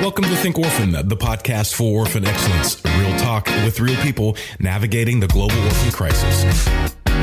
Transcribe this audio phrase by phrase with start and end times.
[0.00, 2.82] Welcome to Think Orphan, the podcast for orphan excellence.
[2.98, 6.66] Real talk with real people navigating the global orphan crisis.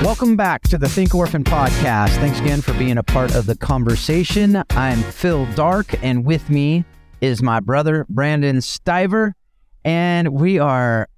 [0.03, 2.09] Welcome back to the Think Orphan podcast.
[2.17, 4.61] Thanks again for being a part of the conversation.
[4.69, 6.85] I'm Phil Darke, and with me
[7.19, 9.33] is my brother, Brandon Stiver,
[9.83, 11.09] and we are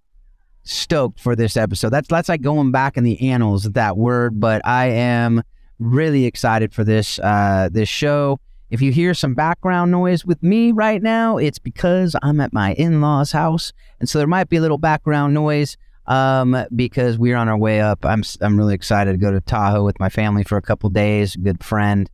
[0.63, 1.89] stoked for this episode.
[1.89, 5.43] That's that's like going back in the annals of that word, but I am
[5.77, 8.39] really excited for this uh, this show.
[8.69, 12.73] If you hear some background noise with me right now, it's because I'm at my
[12.73, 13.73] in law's house.
[13.99, 15.75] And so there might be a little background noise
[16.05, 18.05] um, because we're on our way up.
[18.05, 21.35] I'm, I'm really excited to go to Tahoe with my family for a couple days.
[21.35, 22.09] A good friend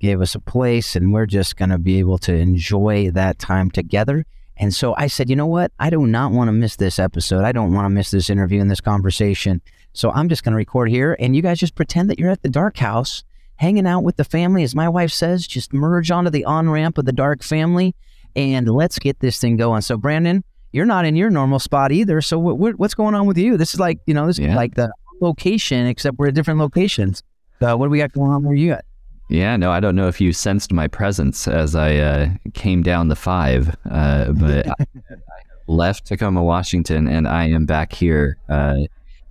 [0.00, 3.70] gave us a place, and we're just going to be able to enjoy that time
[3.70, 4.24] together.
[4.56, 5.72] And so I said, you know what?
[5.78, 7.44] I do not want to miss this episode.
[7.44, 9.60] I don't want to miss this interview and this conversation.
[9.92, 12.42] So I'm just going to record here, and you guys just pretend that you're at
[12.42, 13.24] the dark house
[13.58, 16.96] hanging out with the family, as my wife says, just merge onto the on ramp
[16.96, 17.94] of the dark family
[18.34, 19.82] and let's get this thing going.
[19.82, 22.20] So, Brandon, you're not in your normal spot either.
[22.20, 23.56] So, what, what, what's going on with you?
[23.56, 24.50] This is like, you know, this yeah.
[24.50, 27.22] is like the location, except we're at different locations.
[27.60, 28.84] Uh, what do we got going on where you at?
[29.28, 33.08] Yeah, no, I don't know if you sensed my presence as I uh, came down
[33.08, 34.86] the five, uh, but I
[35.66, 38.76] left Tacoma, Washington, and I am back here uh,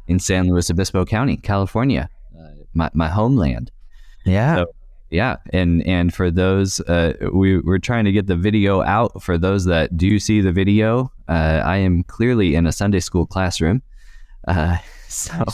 [0.07, 3.71] in San Luis Obispo County, California, uh, my, my homeland.
[4.27, 4.55] Yeah.
[4.55, 4.65] So,
[5.09, 9.23] yeah, and and for those, uh, we we're trying to get the video out.
[9.23, 13.25] For those that do see the video, uh, I am clearly in a Sunday school
[13.25, 13.81] classroom.
[14.47, 15.45] Uh, so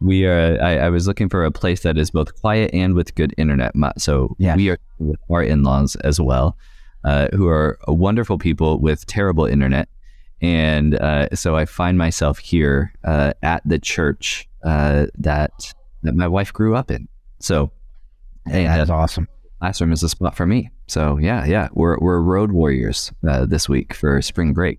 [0.00, 0.62] we are.
[0.62, 3.72] I, I, was looking for a place that is both quiet and with good internet.
[3.98, 4.54] So yeah.
[4.54, 6.56] we are with our in-laws as well,
[7.02, 9.88] uh, who are wonderful people with terrible internet,
[10.40, 16.52] and uh, so I find myself here uh, at the church that that my wife
[16.52, 17.08] grew up in.
[17.44, 17.70] So,
[18.46, 19.28] hey, that's awesome.
[19.60, 20.70] Classroom is a spot for me.
[20.86, 24.78] So yeah, yeah, we're we're road warriors uh, this week for spring break.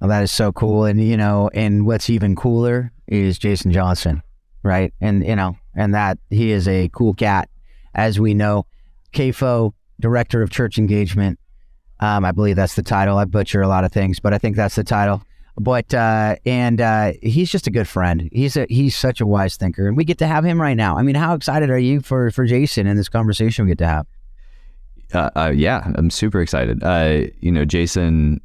[0.00, 4.22] Well, that is so cool, and you know, and what's even cooler is Jason Johnson,
[4.62, 4.92] right?
[5.00, 7.48] And you know, and that he is a cool cat,
[7.94, 8.66] as we know.
[9.12, 11.38] CAFO, director of church engagement.
[11.98, 13.18] Um, I believe that's the title.
[13.18, 15.22] I butcher a lot of things, but I think that's the title.
[15.56, 18.28] But uh, and uh, he's just a good friend.
[18.32, 20.96] He's a he's such a wise thinker, and we get to have him right now.
[20.96, 23.86] I mean, how excited are you for for Jason and this conversation we get to
[23.86, 24.06] have?
[25.12, 26.82] Uh, uh, yeah, I'm super excited.
[26.82, 28.40] Uh, you know, Jason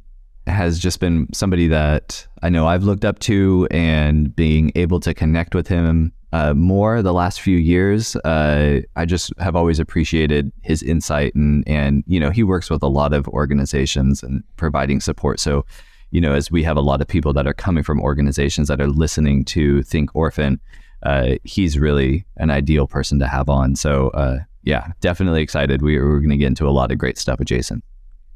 [0.46, 5.14] has just been somebody that I know I've looked up to, and being able to
[5.14, 10.52] connect with him uh, more the last few years, uh, I just have always appreciated
[10.62, 15.00] his insight, and and you know, he works with a lot of organizations and providing
[15.00, 15.40] support.
[15.40, 15.64] So
[16.10, 18.80] you know, as we have a lot of people that are coming from organizations that
[18.80, 20.60] are listening to Think Orphan,
[21.02, 23.76] uh, he's really an ideal person to have on.
[23.76, 25.82] So, uh, yeah, definitely excited.
[25.82, 27.82] We, we're going to get into a lot of great stuff with Jason.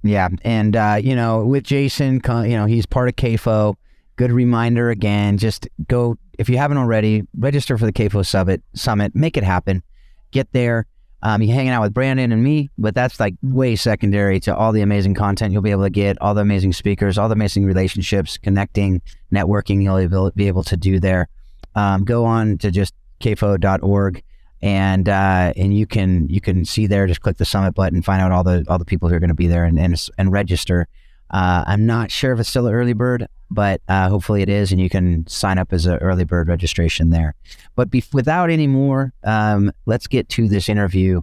[0.02, 0.28] Yeah.
[0.42, 3.74] And, uh, you know, with Jason, you know, he's part of CAFO.
[4.16, 9.14] Good reminder again, just go, if you haven't already, register for the CAFO Summit, Summit,
[9.14, 9.82] make it happen.
[10.30, 10.86] Get there
[11.22, 14.72] um, you're hanging out with Brandon and me, but that's like way secondary to all
[14.72, 17.64] the amazing content you'll be able to get, all the amazing speakers, all the amazing
[17.64, 21.28] relationships, connecting, networking you'll be able to do there.
[21.74, 24.22] Um, go on to just cafo.org
[24.62, 27.06] and uh, and you can you can see there.
[27.06, 29.28] Just click the summit button, find out all the all the people who are going
[29.28, 30.86] to be there, and and, and register.
[31.30, 34.72] Uh, I'm not sure if it's still an early bird, but uh, hopefully it is,
[34.72, 37.34] and you can sign up as an early bird registration there.
[37.76, 41.22] But be- without any more, um, let's get to this interview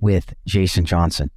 [0.00, 1.30] with Jason Johnson.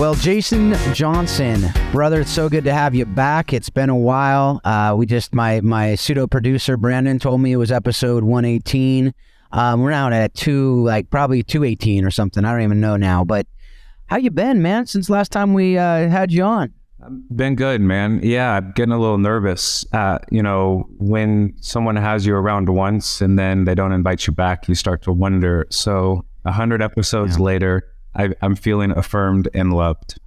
[0.00, 3.52] Well, Jason Johnson, brother, it's so good to have you back.
[3.52, 4.58] It's been a while.
[4.64, 9.12] Uh, we just my my pseudo producer Brandon told me it was episode 118.
[9.52, 12.44] Um, we're now at two, like probably 218 or something.
[12.44, 13.24] I don't even know now.
[13.24, 13.46] But
[14.06, 14.86] how you been, man?
[14.86, 16.72] Since last time we uh, had you on.
[17.02, 18.20] I've been good, man.
[18.22, 19.86] Yeah, I'm getting a little nervous.
[19.92, 24.32] Uh, you know, when someone has you around once and then they don't invite you
[24.32, 25.66] back, you start to wonder.
[25.70, 27.44] So, a hundred episodes yeah.
[27.44, 30.18] later, I, I'm feeling affirmed and loved.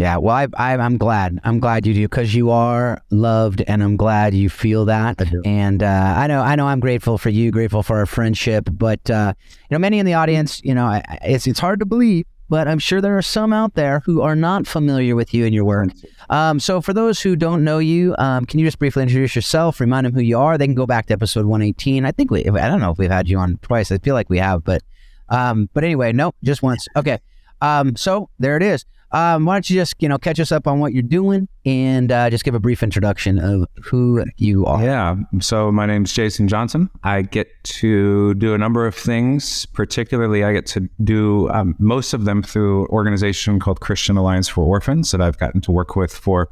[0.00, 1.38] Yeah, well, I, I, am glad.
[1.44, 5.20] I'm glad you do because you are loved, and I'm glad you feel that.
[5.44, 8.66] And uh, I know, I know, I'm grateful for you, grateful for our friendship.
[8.72, 12.24] But uh, you know, many in the audience, you know, it's it's hard to believe,
[12.48, 15.54] but I'm sure there are some out there who are not familiar with you and
[15.54, 15.90] your work.
[16.30, 19.80] Um, so, for those who don't know you, um, can you just briefly introduce yourself,
[19.80, 20.56] remind them who you are?
[20.56, 22.06] They can go back to episode 118.
[22.06, 23.92] I think we, I don't know if we've had you on twice.
[23.92, 24.82] I feel like we have, but,
[25.28, 26.88] um, but anyway, no, just once.
[26.96, 27.18] Okay.
[27.60, 28.86] Um, so there it is.
[29.12, 32.12] Um, why don't you just you know catch us up on what you're doing and
[32.12, 34.82] uh, just give a brief introduction of who you are.
[34.82, 35.16] Yeah.
[35.40, 36.90] So my name's Jason Johnson.
[37.02, 39.66] I get to do a number of things.
[39.66, 44.48] Particularly, I get to do um, most of them through an organization called Christian Alliance
[44.48, 46.48] for Orphans that I've gotten to work with for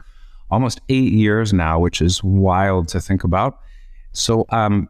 [0.51, 3.61] almost eight years now, which is wild to think about.
[4.13, 4.89] So um,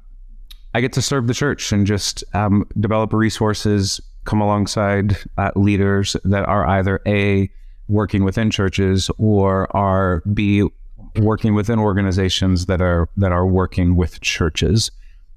[0.75, 6.15] I get to serve the church and just um, develop resources, come alongside uh, leaders
[6.23, 7.51] that are either a
[7.89, 10.69] working within churches or are b
[11.17, 14.91] working within organizations that are that are working with churches,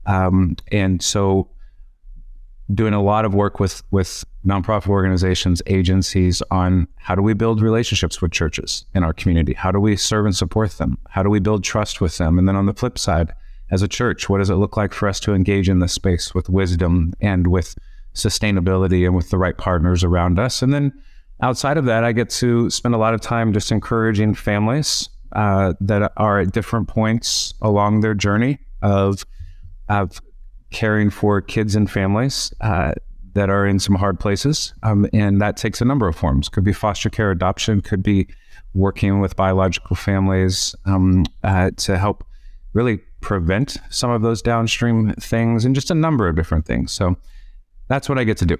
[0.07, 1.49] um, and so
[2.73, 7.61] doing a lot of work with with nonprofit organizations, agencies on how do we build
[7.61, 9.53] relationships with churches in our community?
[9.53, 10.97] How do we serve and support them?
[11.09, 12.37] How do we build trust with them?
[12.37, 13.33] And then on the flip side,
[13.69, 16.35] as a church, what does it look like for us to engage in this space
[16.35, 17.77] with wisdom and with
[18.13, 20.61] sustainability and with the right partners around us?
[20.61, 20.91] And then
[21.41, 25.73] outside of that, I get to spend a lot of time just encouraging families uh,
[25.81, 29.25] that are at different points along their journey of
[29.89, 30.21] of
[30.71, 32.93] caring for kids and families uh,
[33.33, 36.49] that are in some hard places, um, and that takes a number of forms.
[36.49, 38.27] Could be foster care, adoption, could be
[38.73, 42.23] working with biological families um, uh, to help
[42.73, 46.91] really prevent some of those downstream things, and just a number of different things.
[46.91, 47.15] So
[47.91, 48.57] that's what I get to do.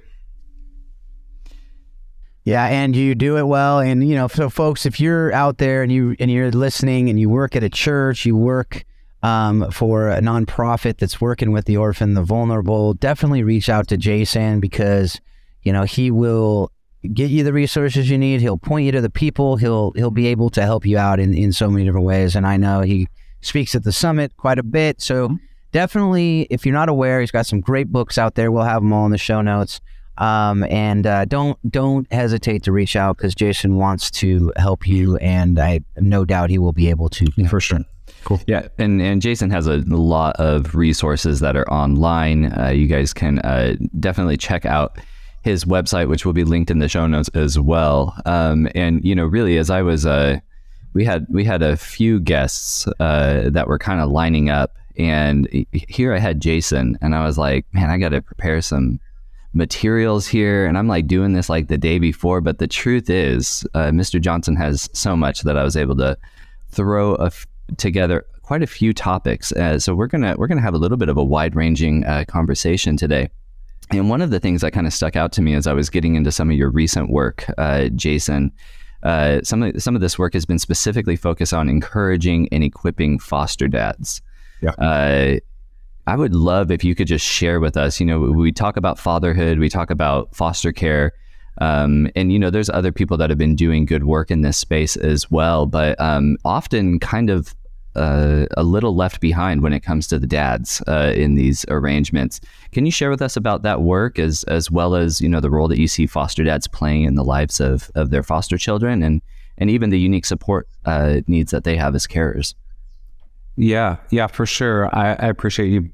[2.44, 3.80] Yeah, and you do it well.
[3.80, 7.20] And you know, so folks, if you're out there and you and you're listening and
[7.20, 8.84] you work at a church, you work
[9.22, 13.98] um, for a nonprofit that's working with the orphan, the vulnerable, definitely reach out to
[13.98, 15.22] Jason because
[15.62, 16.72] you know he will
[17.14, 18.42] get you the resources you need.
[18.42, 19.58] He'll point you to the people.
[19.58, 22.36] He'll he'll be able to help you out in in so many different ways.
[22.36, 23.08] And I know he
[23.42, 25.00] speaks at the summit quite a bit.
[25.00, 25.36] So mm-hmm.
[25.72, 28.52] Definitely, if you're not aware, he's got some great books out there.
[28.52, 29.82] We'll have them all in the show notes.
[30.18, 35.18] Um, and uh, don't don't hesitate to reach out because Jason wants to help you,
[35.18, 37.48] and I no doubt he will be able to yeah.
[37.48, 37.80] for sure.
[38.24, 38.40] Cool.
[38.46, 42.54] Yeah, and and Jason has a lot of resources that are online.
[42.58, 45.00] Uh, you guys can uh, definitely check out
[45.42, 48.16] his website, which will be linked in the show notes as well.
[48.26, 50.40] Um, and you know, really, as I was, uh,
[50.94, 55.48] we had we had a few guests uh, that were kind of lining up, and
[55.72, 59.00] here I had Jason, and I was like, man, I got to prepare some
[59.54, 62.42] materials here and I'm like doing this like the day before.
[62.42, 64.20] But the truth is, uh, Mr.
[64.20, 66.18] Johnson has so much that I was able to
[66.70, 67.18] throw
[67.78, 69.52] together quite a few topics.
[69.52, 72.26] Uh, so we're gonna we're gonna have a little bit of a wide ranging uh,
[72.28, 73.30] conversation today.
[73.92, 75.90] And one of the things that kind of stuck out to me as I was
[75.90, 78.52] getting into some of your recent work, uh, Jason,
[79.04, 83.20] uh, some of some of this work has been specifically focused on encouraging and equipping
[83.20, 84.22] foster dads.
[84.62, 84.72] Yeah.
[84.72, 85.40] Uh,
[86.08, 88.00] I would love if you could just share with us.
[88.00, 91.14] You know, we talk about fatherhood, we talk about foster care,
[91.60, 94.58] um, and you know, there's other people that have been doing good work in this
[94.58, 97.56] space as well, but um, often kind of
[97.96, 102.40] uh, a little left behind when it comes to the dads uh, in these arrangements.
[102.72, 105.50] Can you share with us about that work as as well as you know the
[105.50, 109.04] role that you see foster dads playing in the lives of of their foster children
[109.04, 109.22] and
[109.58, 112.56] and even the unique support uh, needs that they have as carers?
[113.56, 114.94] Yeah, yeah, for sure.
[114.96, 115.90] I, I, appreciate you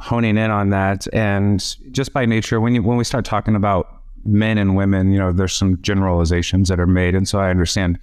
[0.00, 1.06] honing in on that.
[1.14, 5.18] And just by nature, when you when we start talking about men and women, you
[5.18, 7.98] know, there's some generalizations that are made, and so I understand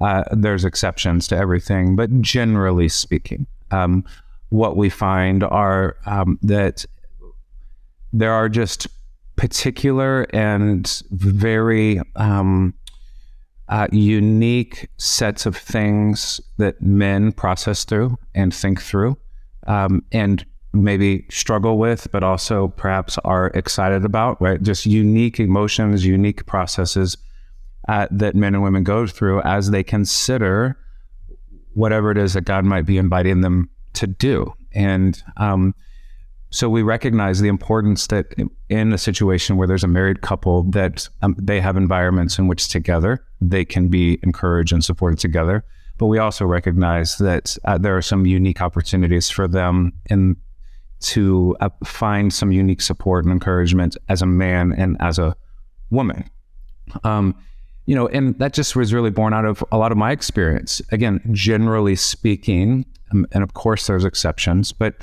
[0.00, 4.04] uh, there's exceptions to everything, but generally speaking, um,
[4.50, 6.84] what we find are um, that
[8.12, 8.86] there are just
[9.36, 12.74] particular and very um,
[13.68, 19.16] uh, unique sets of things that men process through and think through
[19.66, 24.62] um, and maybe struggle with, but also perhaps are excited about, right?
[24.62, 27.16] Just unique emotions, unique processes
[27.88, 30.78] uh, that men and women go through as they consider
[31.74, 34.52] whatever it is that God might be inviting them to do.
[34.72, 35.74] And um,
[36.50, 38.34] so we recognize the importance that
[38.68, 42.68] in a situation where there's a married couple that um, they have environments in which
[42.68, 45.64] together they can be encouraged and supported together.
[45.98, 50.36] But we also recognize that uh, there are some unique opportunities for them in
[51.00, 55.36] to uh, find some unique support and encouragement as a man and as a
[55.90, 56.28] woman.
[57.04, 57.34] Um,
[57.86, 60.80] you know, and that just was really born out of a lot of my experience.
[60.92, 64.96] Again, generally speaking, um, and of course there's exceptions, but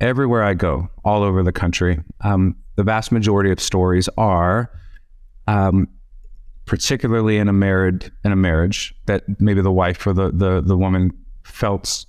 [0.00, 4.70] everywhere I go, all over the country, um, the vast majority of stories are,
[5.46, 5.88] um,
[6.64, 10.76] particularly in a married in a marriage that maybe the wife or the the the
[10.76, 11.10] woman
[11.42, 12.06] felt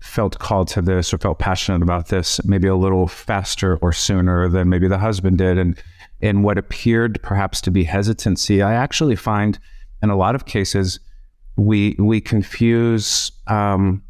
[0.00, 4.48] felt called to this or felt passionate about this maybe a little faster or sooner
[4.48, 5.58] than maybe the husband did.
[5.58, 5.80] And
[6.20, 9.58] in what appeared perhaps to be hesitancy, I actually find
[10.02, 11.00] in a lot of cases
[11.56, 14.02] we we confuse um,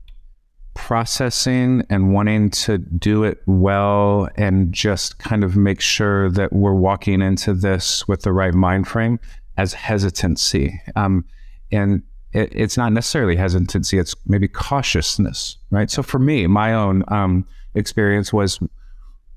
[0.74, 6.74] processing and wanting to do it well and just kind of make sure that we're
[6.74, 9.18] walking into this with the right mind frame
[9.56, 10.80] as hesitancy.
[10.96, 11.24] Um,
[11.72, 15.90] and it, it's not necessarily hesitancy, it's maybe cautiousness, right?
[15.90, 18.60] So for me, my own um, experience was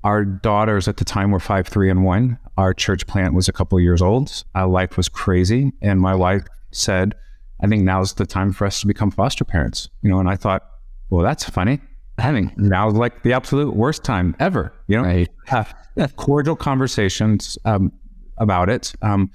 [0.04, 2.38] our daughters at the time were five, three, and one.
[2.58, 4.44] Our church plant was a couple years old.
[4.54, 5.72] Our life was crazy.
[5.80, 7.14] And my wife said,
[7.62, 9.88] I think now's the time for us to become foster parents.
[10.02, 10.62] You know, and I thought,
[11.10, 11.80] well, that's funny.
[12.18, 14.72] Having now's like the absolute worst time ever.
[14.86, 15.28] You know, Right.
[15.46, 15.74] have
[16.16, 17.92] cordial conversations um,
[18.38, 19.30] about it, um,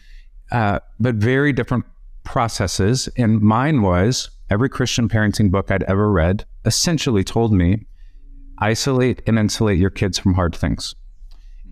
[0.52, 1.86] uh, but very different
[2.24, 3.10] processes.
[3.18, 7.86] And mine was every Christian parenting book I'd ever read essentially told me
[8.60, 10.96] isolate and insulate your kids from hard things.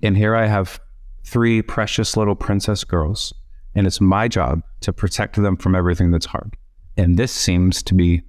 [0.04, 0.80] And here I have
[1.25, 3.34] three precious little princess girls,
[3.75, 6.56] and it's my job to protect them from everything that's hard.
[6.96, 8.22] And this seems to be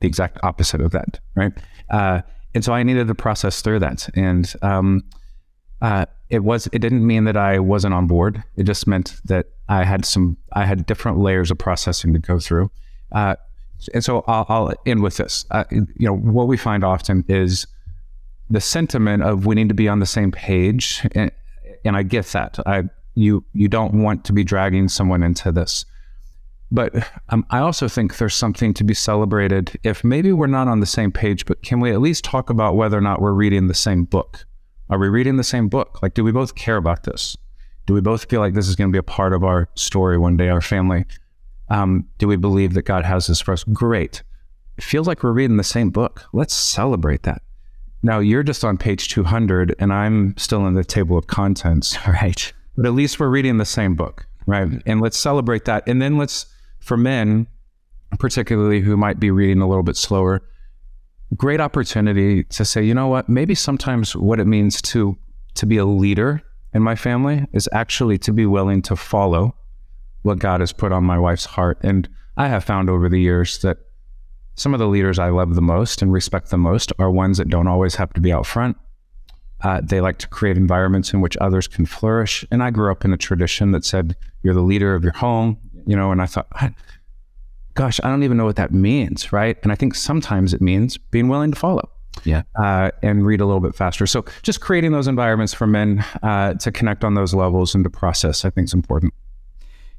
[0.00, 1.52] the exact opposite of that, right?
[1.90, 2.22] Uh,
[2.54, 4.08] and so I needed to process through that.
[4.14, 5.04] And um,
[5.82, 8.42] uh, it was it didn't mean that I wasn't on board.
[8.56, 12.38] It just meant that I had some I had different layers of processing to go
[12.38, 12.70] through.
[13.12, 13.36] Uh,
[13.92, 15.44] and so I'll, I'll end with this.
[15.50, 17.66] Uh, you know what we find often is
[18.48, 21.30] the sentiment of we need to be on the same page, and,
[21.84, 22.58] and I get that.
[22.66, 22.84] I
[23.14, 25.84] you you don't want to be dragging someone into this,
[26.70, 26.94] but
[27.28, 30.86] um, I also think there's something to be celebrated if maybe we're not on the
[30.86, 33.74] same page, but can we at least talk about whether or not we're reading the
[33.74, 34.44] same book?
[34.90, 36.02] Are we reading the same book?
[36.02, 37.36] Like, do we both care about this?
[37.86, 40.18] Do we both feel like this is going to be a part of our story
[40.18, 41.04] one day, our family?
[41.68, 43.64] Um, do we believe that God has this for us?
[43.64, 44.22] Great.
[44.76, 46.24] It feels like we're reading the same book.
[46.32, 47.42] Let's celebrate that.
[48.02, 51.96] Now, you're just on page 200, and I'm still in the table of contents.
[52.06, 52.52] Right.
[52.76, 54.68] But at least we're reading the same book, right?
[54.84, 55.88] And let's celebrate that.
[55.88, 56.44] And then let's,
[56.86, 57.48] for men,
[58.20, 60.40] particularly who might be reading a little bit slower,
[61.36, 65.18] great opportunity to say, you know what, maybe sometimes what it means to
[65.54, 66.42] to be a leader
[66.74, 69.56] in my family is actually to be willing to follow
[70.22, 71.78] what God has put on my wife's heart.
[71.82, 73.78] And I have found over the years that
[74.54, 77.48] some of the leaders I love the most and respect the most are ones that
[77.48, 78.76] don't always have to be out front.
[79.62, 82.44] Uh, they like to create environments in which others can flourish.
[82.50, 85.58] And I grew up in a tradition that said, you're the leader of your home,
[85.86, 86.48] you know, and I thought,
[87.74, 89.56] gosh, I don't even know what that means, right?
[89.62, 91.88] And I think sometimes it means being willing to follow
[92.24, 92.42] Yeah.
[92.58, 94.06] uh, and read a little bit faster.
[94.06, 97.90] So just creating those environments for men uh, to connect on those levels and to
[97.90, 99.14] process, I think is important.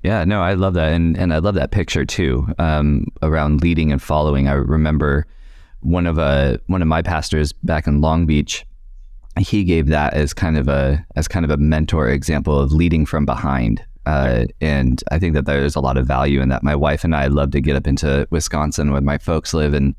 [0.03, 3.91] Yeah, no, I love that, and and I love that picture too um, around leading
[3.91, 4.47] and following.
[4.47, 5.25] I remember
[5.81, 8.63] one of uh, one of my pastors back in Long Beach.
[9.39, 13.07] He gave that as kind of a as kind of a mentor example of leading
[13.07, 16.63] from behind, uh, and I think that there's a lot of value in that.
[16.63, 19.95] My wife and I love to get up into Wisconsin where my folks live, and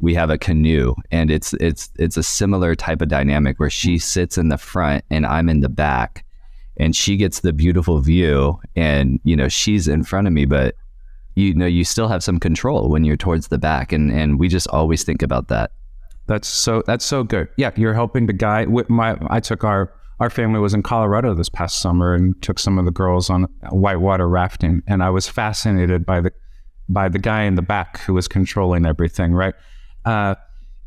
[0.00, 3.98] we have a canoe, and it's it's it's a similar type of dynamic where she
[3.98, 6.24] sits in the front and I'm in the back
[6.76, 10.74] and she gets the beautiful view and you know she's in front of me but
[11.34, 14.48] you know you still have some control when you're towards the back and and we
[14.48, 15.70] just always think about that
[16.26, 17.48] That's so that's so good.
[17.56, 18.68] Yeah, you're helping to guide.
[18.68, 22.58] With my, I took our our family was in Colorado this past summer and took
[22.58, 26.32] some of the girls on whitewater rafting, and I was fascinated by the
[26.88, 29.32] by the guy in the back who was controlling everything.
[29.32, 29.54] Right,
[30.04, 30.36] uh,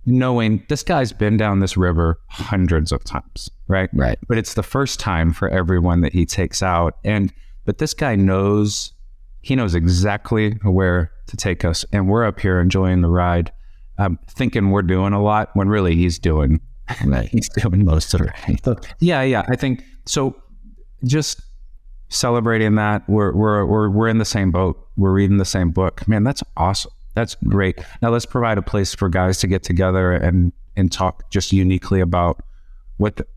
[0.06, 3.50] knowing this guy's been down this river hundreds of times.
[3.68, 4.18] Right, Right.
[4.28, 7.32] But it's the first time for everyone that he takes out, and
[7.66, 8.94] but this guy knows
[9.42, 13.52] he knows exactly where to take us, and we're up here enjoying the ride
[14.00, 16.62] um, thinking we're doing a lot when really he's doing
[17.32, 18.32] he's doing most of it.
[18.64, 19.44] So, yeah, yeah.
[19.48, 20.36] I think so.
[21.04, 21.42] Just
[22.10, 24.88] celebrating that we're we're we're we're in the same boat.
[24.98, 26.08] We're reading the same book.
[26.08, 26.92] Man, that's awesome.
[27.16, 27.80] That's great.
[28.02, 32.00] Now let's provide a place for guys to get together and and talk just uniquely
[32.00, 32.42] about
[32.98, 33.28] what the,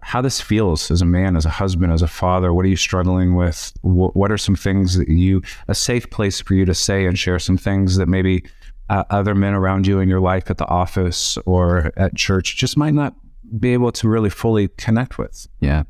[0.00, 2.52] how this feels as a man, as a husband, as a father.
[2.52, 3.72] What are you struggling with?
[3.82, 7.18] What, what are some things that you a safe place for you to say and
[7.18, 8.44] share some things that maybe
[8.88, 12.76] uh, other men around you in your life at the office or at church just
[12.76, 13.14] might not
[13.58, 15.46] be able to really fully connect with.
[15.60, 15.82] yeah.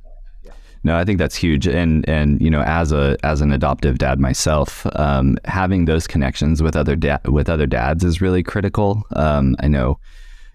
[0.84, 1.66] No i think that's huge.
[1.66, 6.62] And and you know as a as an adoptive dad myself um, having those connections
[6.62, 9.02] with other da- with other dads is really critical.
[9.16, 9.98] Um, i know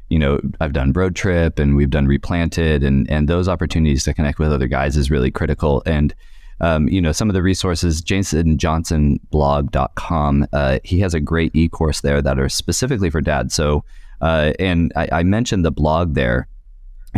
[0.10, 4.14] you know i've done road trip and we've done replanted and and those opportunities to
[4.14, 5.84] connect with other guys is really critical.
[5.86, 6.16] And
[6.62, 12.22] um, you know some of the resources jasonjohnsonblog.com uh, he has a great e-course there
[12.22, 13.84] that are specifically for dads so
[14.24, 16.48] Uh, and I, I, mentioned the blog there.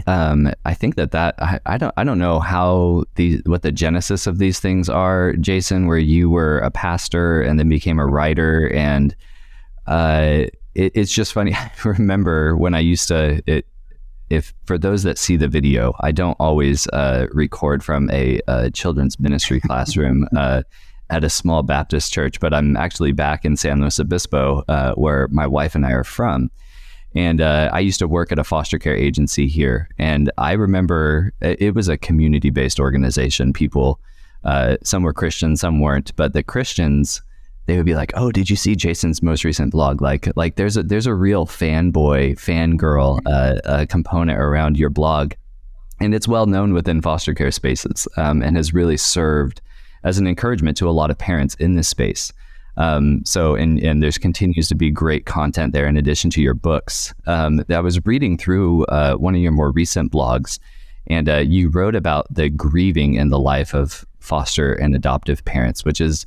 [0.07, 3.71] Um, I think that that I, I, don't I don't know how these what the
[3.71, 5.85] genesis of these things are, Jason.
[5.85, 9.15] Where you were a pastor and then became a writer, and
[9.85, 11.53] uh, it, it's just funny.
[11.53, 13.67] I remember when I used to it.
[14.29, 18.71] If for those that see the video, I don't always uh, record from a, a,
[18.71, 20.27] children's ministry classroom.
[20.35, 20.63] Uh,
[21.11, 25.27] at a small Baptist church, but I'm actually back in San Luis Obispo, uh, where
[25.27, 26.49] my wife and I are from.
[27.15, 29.87] And uh, I used to work at a foster care agency here.
[29.97, 33.53] And I remember it was a community based organization.
[33.53, 33.99] People,
[34.43, 36.13] uh, some were Christian, some weren't.
[36.17, 37.21] But the Christians,
[37.65, 40.01] they would be like, "Oh, did you see Jason's most recent blog?
[40.01, 45.33] Like, like there's a there's a real fanboy, fangirl uh, uh, component around your blog,
[45.99, 49.61] and it's well known within foster care spaces, um, and has really served
[50.03, 52.31] as an encouragement to a lot of parents in this space.
[52.77, 56.53] Um, so, and, and there's continues to be great content there in addition to your
[56.53, 57.13] books.
[57.25, 60.59] Um, I was reading through uh, one of your more recent blogs,
[61.07, 65.85] and uh, you wrote about the grieving in the life of foster and adoptive parents,
[65.85, 66.25] which is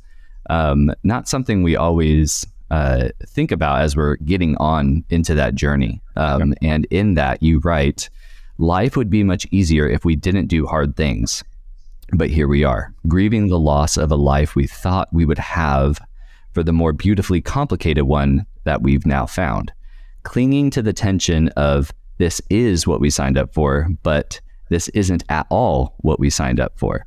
[0.49, 6.01] um, not something we always uh, think about as we're getting on into that journey.
[6.15, 8.09] Um, and in that, you write,
[8.57, 11.43] life would be much easier if we didn't do hard things.
[12.13, 15.99] But here we are, grieving the loss of a life we thought we would have
[16.53, 19.71] for the more beautifully complicated one that we've now found.
[20.23, 25.23] Clinging to the tension of this is what we signed up for, but this isn't
[25.29, 27.05] at all what we signed up for.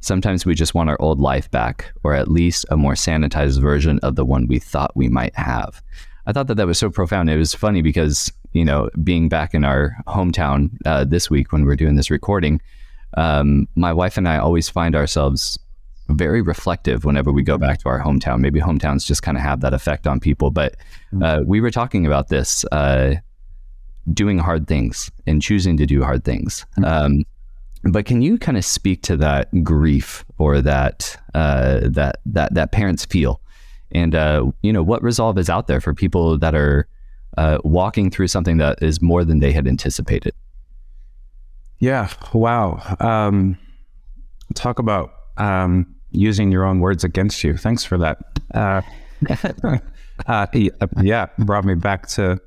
[0.00, 3.98] Sometimes we just want our old life back, or at least a more sanitized version
[4.02, 5.82] of the one we thought we might have.
[6.26, 7.30] I thought that that was so profound.
[7.30, 11.64] It was funny because, you know, being back in our hometown uh, this week when
[11.64, 12.60] we're doing this recording,
[13.16, 15.58] um, my wife and I always find ourselves
[16.08, 18.40] very reflective whenever we go back to our hometown.
[18.40, 20.50] Maybe hometowns just kind of have that effect on people.
[20.50, 20.76] But
[21.12, 21.24] mm.
[21.24, 23.14] uh, we were talking about this uh,
[24.12, 26.66] doing hard things and choosing to do hard things.
[26.78, 26.86] Mm.
[26.86, 27.24] Um,
[27.82, 32.72] but can you kind of speak to that grief or that uh, that that that
[32.72, 33.40] parents feel,
[33.92, 36.86] and uh, you know what resolve is out there for people that are
[37.38, 40.34] uh, walking through something that is more than they had anticipated?
[41.78, 42.10] Yeah.
[42.34, 42.96] Wow.
[43.00, 43.58] Um,
[44.54, 47.56] talk about um, using your own words against you.
[47.56, 48.18] Thanks for that.
[48.54, 48.82] Uh,
[50.26, 50.46] uh,
[51.00, 52.38] yeah, brought me back to,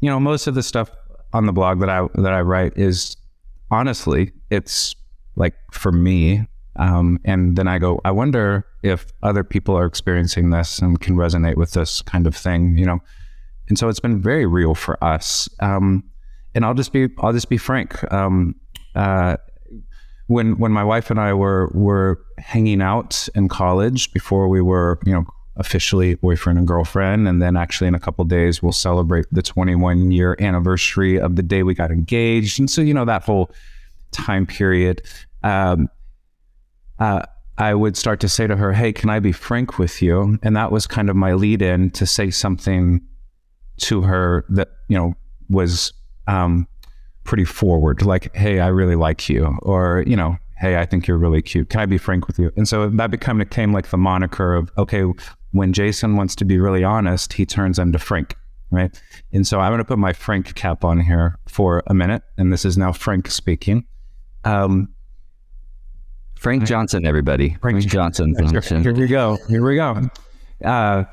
[0.00, 0.90] you know, most of the stuff
[1.32, 3.16] on the blog that I that I write is
[3.70, 4.94] honestly, it's
[5.36, 6.46] like for me.
[6.76, 11.16] Um, and then I go, I wonder if other people are experiencing this and can
[11.16, 13.00] resonate with this kind of thing, you know.
[13.68, 15.48] And so it's been very real for us.
[15.60, 16.04] Um,
[16.54, 18.10] and I'll just be I'll just be frank.
[18.12, 18.54] Um,
[18.94, 19.36] uh,
[20.28, 24.98] when when my wife and I were were hanging out in college before we were
[25.04, 25.24] you know
[25.58, 30.10] officially boyfriend and girlfriend, and then actually in a couple days we'll celebrate the 21
[30.10, 33.50] year anniversary of the day we got engaged, and so you know that whole
[34.12, 35.02] time period.
[35.42, 35.88] Um,
[36.98, 37.22] uh,
[37.58, 40.56] I would start to say to her, "Hey, can I be frank with you?" And
[40.56, 43.00] that was kind of my lead in to say something
[43.78, 45.14] to her that you know
[45.48, 45.92] was
[46.28, 46.66] um,
[47.24, 51.18] pretty forward, like, "Hey, I really like you," or you know, "Hey, I think you're
[51.18, 51.68] really cute.
[51.68, 54.70] Can I be frank with you?" And so that became became like the moniker of,
[54.78, 55.04] okay,
[55.52, 58.36] when Jason wants to be really honest, he turns into Frank,
[58.70, 59.00] right?
[59.32, 62.52] And so I'm going to put my Frank cap on here for a minute, and
[62.52, 63.84] this is now Frank speaking.
[64.44, 64.94] Um,
[66.38, 67.56] Frank Johnson, everybody.
[67.60, 68.34] Frank, Frank Johnson.
[68.38, 68.82] Johnson.
[68.82, 69.38] Here we go.
[69.48, 70.08] Here we go.
[70.64, 71.04] Uh,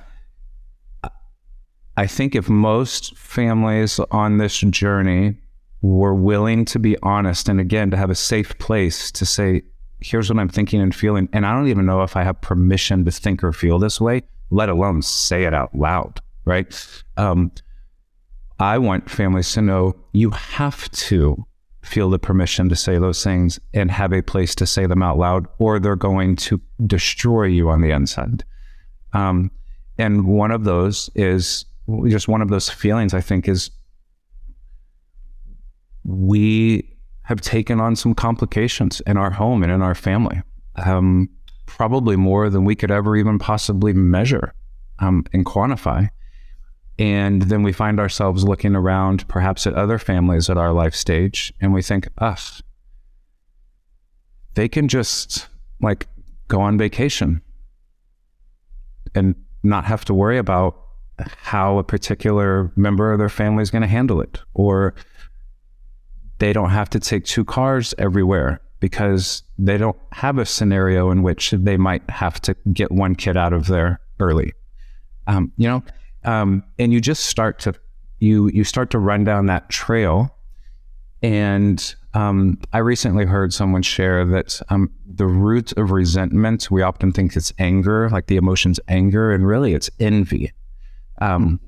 [1.97, 5.37] I think if most families on this journey
[5.81, 9.63] were willing to be honest and again to have a safe place to say,
[10.05, 13.05] here's what I'm thinking and feeling, and I don't even know if I have permission
[13.05, 17.03] to think or feel this way, let alone say it out loud, right?
[17.17, 17.51] Um,
[18.59, 21.43] I want families to know you have to
[21.81, 25.17] feel the permission to say those things and have a place to say them out
[25.17, 28.43] loud, or they're going to destroy you on the inside.
[29.13, 29.49] Um,
[29.97, 31.65] and one of those is
[32.07, 33.71] just one of those feelings I think is
[36.03, 36.94] we
[37.25, 40.41] have taken on some complications in our home and in our family,
[40.75, 41.27] um,
[41.65, 44.53] probably more than we could ever even possibly measure
[44.99, 46.07] um, and quantify.
[46.97, 51.51] And then we find ourselves looking around, perhaps at other families at our life stage,
[51.59, 52.39] and we think, ugh,
[54.53, 55.47] they can just
[55.81, 56.07] like
[56.47, 57.41] go on vacation
[59.13, 60.79] and not have to worry about
[61.17, 64.39] how a particular member of their family is going to handle it.
[64.53, 64.93] Or
[66.39, 71.23] they don't have to take two cars everywhere because they don't have a scenario in
[71.23, 74.53] which they might have to get one kid out of there early.
[75.27, 75.83] Um, you know,
[76.23, 77.73] um, and you just start to
[78.19, 80.31] you you start to run down that trail.
[81.21, 87.11] And um, I recently heard someone share that um, the root of resentment, we often
[87.11, 90.53] think it's anger, like the emotion's anger, and really it's envy.
[91.19, 91.59] Um,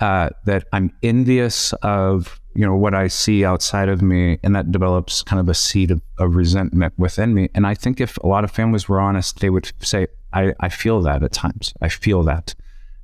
[0.00, 4.70] uh, that I'm envious of, you know, what I see outside of me, and that
[4.70, 7.48] develops kind of a seed of, of resentment within me.
[7.54, 10.68] And I think if a lot of families were honest, they would say, I, I
[10.68, 11.74] feel that at times.
[11.80, 12.54] I feel that.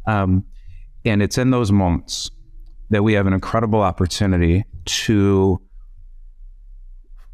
[0.06, 0.44] Um,
[1.04, 2.30] and it's in those moments
[2.90, 5.60] that we have an incredible opportunity to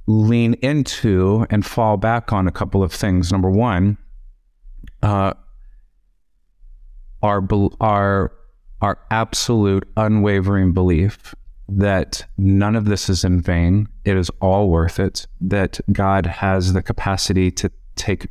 [0.06, 3.32] lean into and fall back on a couple of things.
[3.32, 3.96] Number one,
[5.02, 5.34] uh,
[7.22, 7.42] our
[7.80, 8.32] our
[8.82, 11.34] our absolute unwavering belief
[11.68, 13.88] that none of this is in vain.
[14.04, 15.26] It is all worth it.
[15.40, 18.28] That God has the capacity to take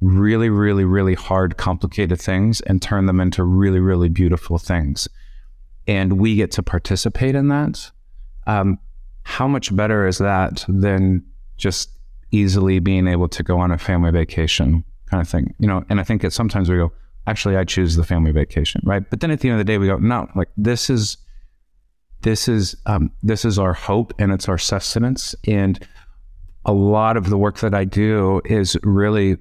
[0.00, 5.08] really, really, really hard, complicated things and turn them into really, really beautiful things.
[5.86, 7.90] And we get to participate in that.
[8.46, 8.78] Um,
[9.22, 11.24] how much better is that than
[11.56, 11.90] just
[12.30, 15.54] easily being able to go on a family vacation kind of thing?
[15.58, 16.92] You know, and I think that sometimes we go,
[17.26, 19.08] actually, I choose the family vacation, right?
[19.08, 21.16] But then at the end of the day, we go, no, like this is,
[22.22, 25.34] this is, um, this is our hope and it's our sustenance.
[25.46, 25.78] And
[26.64, 29.36] a lot of the work that I do is really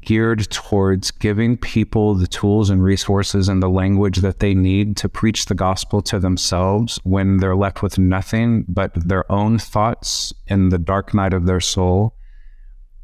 [0.00, 5.08] geared towards giving people the tools and resources and the language that they need to
[5.08, 10.70] preach the gospel to themselves when they're left with nothing but their own thoughts in
[10.70, 12.14] the dark night of their soul.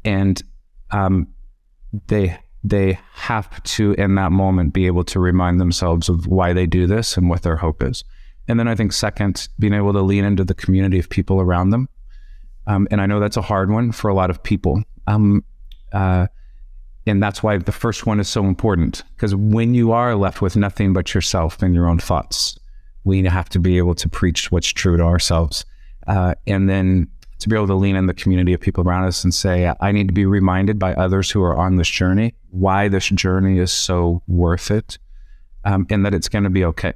[0.03, 0.41] And
[0.91, 1.27] um,
[2.07, 6.65] they they have to, in that moment, be able to remind themselves of why they
[6.65, 8.03] do this and what their hope is.
[8.47, 11.69] And then I think, second, being able to lean into the community of people around
[11.69, 11.89] them.
[12.65, 14.83] Um, and I know that's a hard one for a lot of people.
[15.05, 15.43] Um,
[15.93, 16.27] uh,
[17.05, 20.57] and that's why the first one is so important because when you are left with
[20.57, 22.59] nothing but yourself and your own thoughts,
[23.05, 25.65] we have to be able to preach what's true to ourselves.
[26.07, 27.07] Uh, and then
[27.39, 29.91] to be able to lean in the community of people around us and say, I
[29.91, 33.71] need to be reminded by others who are on this journey why this journey is
[33.71, 34.97] so worth it
[35.65, 36.93] um, and that it's going to be okay.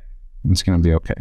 [0.49, 1.15] It's going to be okay.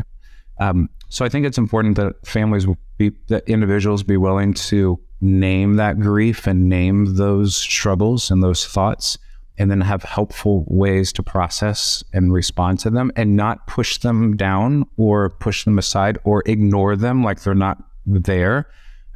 [0.60, 5.74] Um, so I think it's important that families be, that individuals be willing to name
[5.74, 9.18] that grief and name those struggles and those thoughts
[9.58, 14.36] and then have helpful ways to process and respond to them and not push them
[14.36, 18.66] down or push them aside or ignore them like they're not there.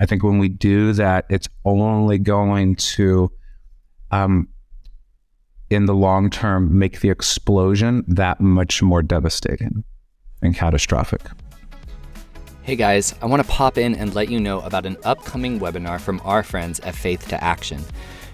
[0.01, 3.31] I think when we do that, it's only going to,
[4.11, 4.49] um,
[5.71, 9.85] in the long term, make the explosion that much more devastating
[10.43, 11.23] and catastrophic.
[12.63, 16.01] Hey guys, I want to pop in and let you know about an upcoming webinar
[16.01, 17.85] from our friends at Faith to Action.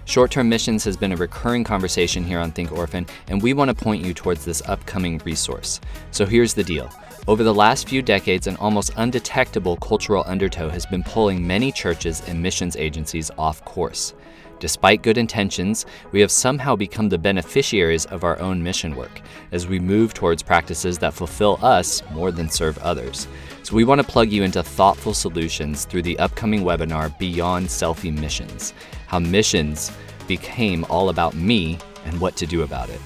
[0.05, 3.69] Short term missions has been a recurring conversation here on Think Orphan, and we want
[3.69, 5.79] to point you towards this upcoming resource.
[6.11, 6.89] So here's the deal.
[7.27, 12.23] Over the last few decades, an almost undetectable cultural undertow has been pulling many churches
[12.27, 14.15] and missions agencies off course.
[14.59, 19.67] Despite good intentions, we have somehow become the beneficiaries of our own mission work as
[19.67, 23.27] we move towards practices that fulfill us more than serve others.
[23.61, 28.17] So, we want to plug you into thoughtful solutions through the upcoming webinar Beyond Selfie
[28.17, 28.73] Missions
[29.05, 29.91] How Missions
[30.27, 32.99] Became All About Me and What to Do About It.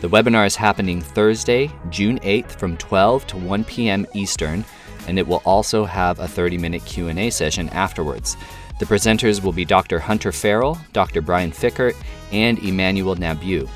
[0.00, 4.06] The webinar is happening Thursday, June 8th from 12 to 1 p.m.
[4.14, 4.64] Eastern,
[5.06, 8.38] and it will also have a 30-minute Q&A session afterwards.
[8.78, 9.98] The presenters will be Dr.
[9.98, 11.20] Hunter Farrell, Dr.
[11.20, 11.94] Brian Fikkert,
[12.32, 13.68] and Emmanuel Nabu.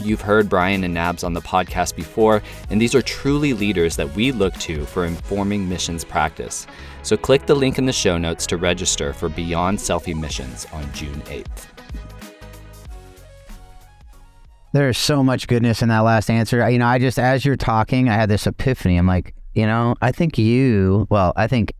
[0.00, 4.14] You've heard Brian and Nabs on the podcast before, and these are truly leaders that
[4.14, 6.66] we look to for informing missions practice.
[7.02, 10.90] So click the link in the show notes to register for Beyond Selfie Missions on
[10.94, 11.71] June 8th.
[14.72, 16.68] There's so much goodness in that last answer.
[16.68, 18.96] You know, I just, as you're talking, I had this epiphany.
[18.96, 21.74] I'm like, you know, I think you, well, I think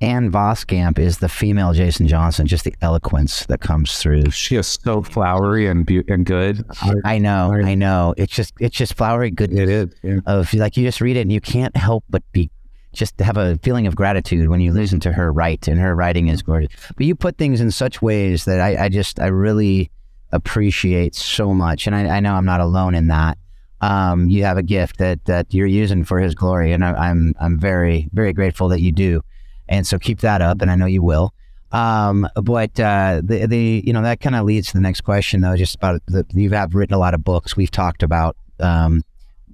[0.00, 4.30] Ann Voskamp is the female Jason Johnson, just the eloquence that comes through.
[4.30, 6.64] She is so flowery and be- and good.
[7.04, 8.12] I know, I know.
[8.18, 9.60] It's just it's just flowery goodness.
[9.60, 9.94] It is.
[10.02, 10.18] Yeah.
[10.26, 12.50] Of like you just read it and you can't help but be
[12.92, 16.28] just have a feeling of gratitude when you listen to her write, and her writing
[16.28, 16.70] is gorgeous.
[16.96, 19.90] But you put things in such ways that I, I just I really
[20.34, 23.38] appreciate so much, and I, I know I'm not alone in that.
[23.80, 27.34] Um, you have a gift that that you're using for His glory, and I, I'm
[27.40, 29.22] I'm very very grateful that you do.
[29.68, 31.32] And so keep that up, and I know you will.
[31.72, 35.40] Um, but uh, the the you know that kind of leads to the next question
[35.40, 37.56] though, just about the, you have written a lot of books.
[37.56, 39.02] We've talked about um,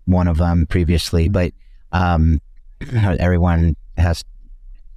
[0.04, 1.52] one of them previously, but
[1.92, 2.40] um,
[2.92, 4.24] everyone has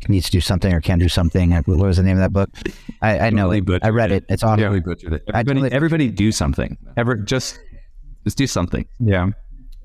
[0.09, 1.51] needs to do something or can do something.
[1.51, 2.49] What was the name of that book?
[3.01, 3.63] I, I know it.
[3.81, 4.25] I read it.
[4.29, 4.59] It's awesome.
[4.59, 5.23] Yeah, we butchered it.
[5.33, 6.77] Everybody, everybody do something.
[6.97, 7.59] Ever just
[8.23, 8.85] just do something.
[8.99, 9.29] Yeah.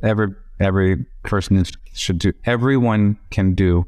[0.03, 0.29] Every
[0.61, 2.33] Every person should do.
[2.45, 3.87] Everyone can do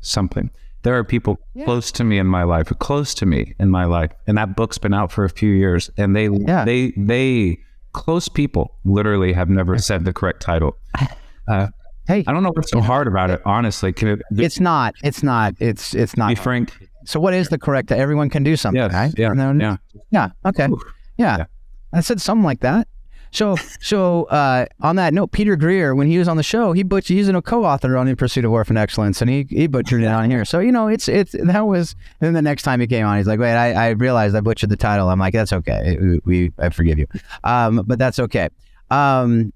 [0.00, 0.50] something.
[0.82, 1.64] There are people yeah.
[1.64, 4.78] close to me in my life, close to me in my life, and that book's
[4.78, 6.64] been out for a few years, and they yeah.
[6.64, 7.58] they they
[7.92, 10.76] close people literally have never said the correct title.
[11.48, 11.66] Uh,
[12.06, 13.40] hey, I don't know what's so hard about it.
[13.44, 14.22] Honestly, can it?
[14.32, 14.94] It's not.
[15.02, 15.54] It's not.
[15.58, 16.28] It's it's not.
[16.28, 16.72] Be frank.
[17.04, 17.88] So, what is the correct?
[17.88, 18.80] That Everyone can do something.
[18.80, 19.12] Yes, right?
[19.16, 19.32] Yeah.
[19.34, 19.76] yeah.
[20.10, 20.28] Yeah.
[20.46, 20.68] Okay.
[21.16, 21.38] Yeah.
[21.38, 21.44] yeah.
[21.92, 22.88] I said something like that.
[23.32, 26.82] So, so uh, on that note, Peter Greer, when he was on the show, he
[26.82, 27.16] butchered.
[27.16, 30.30] He's a co-author on In Pursuit of Orphan Excellence, and he, he butchered it on
[30.30, 30.44] here.
[30.44, 31.96] So you know, it's it's that was.
[32.20, 34.40] And then the next time he came on, he's like, "Wait, I, I realized I
[34.40, 35.96] butchered the title." I'm like, "That's okay.
[35.98, 37.06] We, we I forgive you,
[37.42, 38.50] um, but that's okay."
[38.90, 39.52] Um,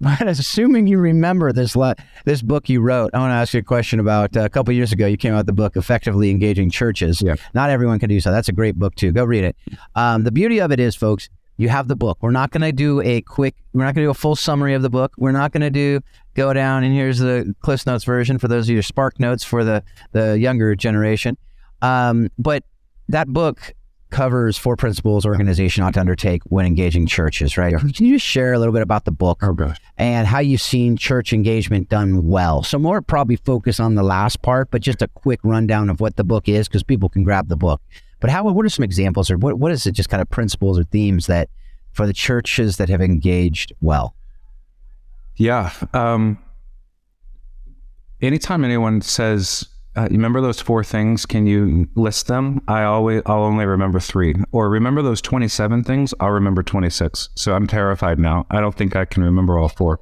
[0.00, 3.60] but assuming you remember this le- this book you wrote, I want to ask you
[3.60, 5.06] a question about uh, a couple years ago.
[5.06, 7.36] You came out with the book "Effectively Engaging Churches." Yeah.
[7.54, 8.30] Not everyone can do so.
[8.30, 9.12] That's a great book too.
[9.12, 9.56] Go read it.
[9.94, 12.18] Um, the beauty of it is, folks, you have the book.
[12.20, 14.74] We're not going to do a quick, we're not going to do a full summary
[14.74, 15.12] of the book.
[15.16, 16.00] We're not going to do
[16.34, 19.64] go down and here's the Cliff Notes version for those of you Spark Notes for
[19.64, 19.82] the
[20.12, 21.36] the younger generation.
[21.82, 22.64] Um, but
[23.08, 23.74] that book
[24.10, 27.76] covers four principles organization ought to undertake when engaging churches, right?
[27.76, 30.96] Can you just share a little bit about the book oh, and how you've seen
[30.96, 32.62] church engagement done well?
[32.62, 36.16] So more probably focus on the last part, but just a quick rundown of what
[36.16, 37.82] the book is because people can grab the book.
[38.20, 38.44] But how?
[38.44, 39.58] What are some examples, or what?
[39.58, 39.92] What is it?
[39.92, 41.50] Just kind of principles or themes that
[41.92, 44.14] for the churches that have engaged well.
[45.36, 45.72] Yeah.
[45.92, 46.38] Um,
[48.22, 51.26] anytime anyone says, uh, "You remember those four things?
[51.26, 54.34] Can you list them?" I always, I'll only remember three.
[54.52, 56.14] Or remember those twenty-seven things?
[56.20, 57.30] I'll remember twenty-six.
[57.34, 58.46] So I'm terrified now.
[58.50, 60.00] I don't think I can remember all four.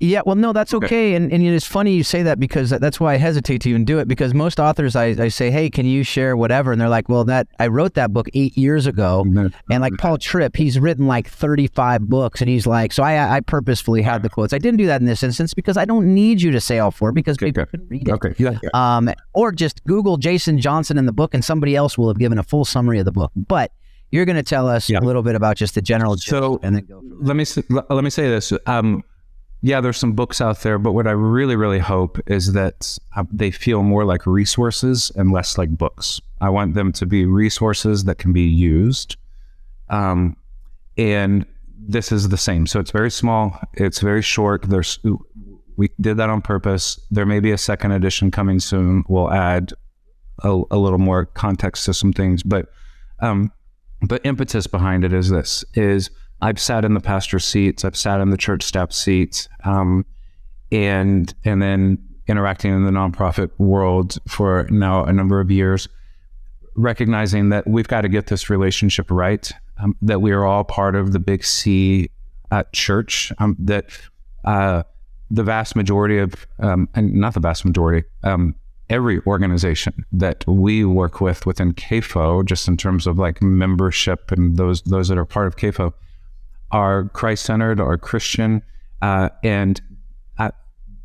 [0.00, 0.86] Yeah, well, no, that's okay.
[0.86, 1.14] okay.
[1.14, 3.98] And, and it's funny you say that because that's why I hesitate to even do
[3.98, 4.08] it.
[4.08, 6.72] Because most authors, I, I say, hey, can you share whatever?
[6.72, 9.24] And they're like, well, that I wrote that book eight years ago.
[9.70, 12.40] And like Paul Tripp, he's written like 35 books.
[12.40, 14.52] And he's like, so I, I purposefully had the quotes.
[14.52, 16.90] I didn't do that in this instance because I don't need you to say all
[16.90, 17.78] four because okay, people okay.
[17.78, 18.12] can read it.
[18.12, 18.34] Okay.
[18.38, 18.58] Yeah.
[18.74, 22.38] Um, or just Google Jason Johnson in the book and somebody else will have given
[22.38, 23.30] a full summary of the book.
[23.36, 23.70] But
[24.10, 24.98] you're going to tell us yeah.
[24.98, 26.16] a little bit about just the general.
[26.16, 27.44] So and then go let me
[27.88, 28.52] let me say this.
[28.66, 29.02] Um,
[29.64, 33.24] yeah, there's some books out there, but what I really, really hope is that uh,
[33.32, 36.20] they feel more like resources and less like books.
[36.42, 39.16] I want them to be resources that can be used.
[39.88, 40.36] Um,
[40.98, 41.46] and
[41.78, 42.66] this is the same.
[42.66, 44.68] So it's very small, it's very short.
[44.68, 44.98] There's
[45.78, 47.00] we did that on purpose.
[47.10, 49.02] There may be a second edition coming soon.
[49.08, 49.72] We'll add
[50.42, 52.66] a, a little more context to some things, but
[53.20, 53.50] um,
[54.02, 56.10] the impetus behind it is this: is
[56.44, 60.04] I've sat in the pastor seats, I've sat in the church staff seats, um,
[60.70, 65.88] and and then interacting in the nonprofit world for now a number of years,
[66.76, 70.94] recognizing that we've got to get this relationship right, um, that we are all part
[70.94, 72.10] of the big C
[72.72, 73.86] church, um, that
[74.44, 74.82] uh,
[75.30, 78.54] the vast majority of, um, and not the vast majority, um,
[78.90, 84.58] every organization that we work with within CAFO, just in terms of like membership and
[84.58, 85.94] those those that are part of CAFO,
[86.74, 88.60] are Christ centered, are Christian,
[89.00, 89.80] uh, and
[90.38, 90.50] uh,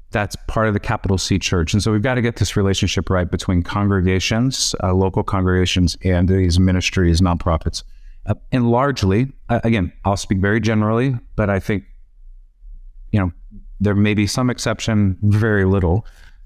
[0.09, 1.73] that's part of the capital C church.
[1.73, 6.27] And so we've got to get this relationship right between congregations, uh, local congregations, and
[6.27, 7.83] these ministries, nonprofits.
[8.25, 11.83] Uh, and largely, uh, again, I'll speak very generally, but I think,
[13.11, 13.31] you know,
[13.79, 16.05] there may be some exception, very little.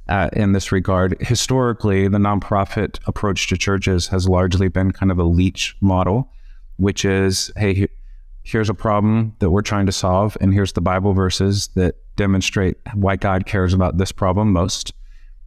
[0.10, 5.18] Uh, in this regard, historically, the nonprofit approach to churches has largely been kind of
[5.18, 6.30] a leech model,
[6.76, 7.88] which is, hey,
[8.44, 12.78] here's a problem that we're trying to solve, and here's the Bible verses that demonstrate
[12.94, 14.94] why God cares about this problem most.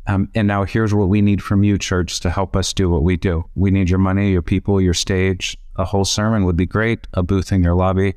[0.08, 3.02] Um, and now here's what we need from you, church, to help us do what
[3.02, 3.44] we do.
[3.54, 5.58] We need your money, your people, your stage.
[5.76, 8.14] A whole sermon would be great, a booth in your lobby,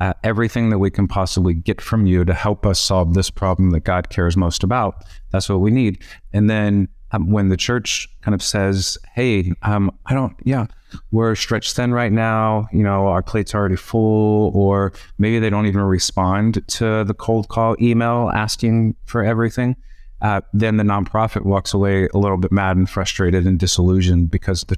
[0.00, 3.70] uh, everything that we can possibly get from you to help us solve this problem
[3.70, 5.04] that God cares most about.
[5.30, 6.02] That's what we need.
[6.32, 10.66] And then um, when the church kind of says, "Hey, um, I don't, yeah,
[11.10, 12.68] we're stretched thin right now.
[12.72, 17.48] You know, our plate's already full," or maybe they don't even respond to the cold
[17.48, 19.76] call email asking for everything.
[20.20, 24.62] Uh, then the nonprofit walks away a little bit mad and frustrated and disillusioned because
[24.62, 24.76] the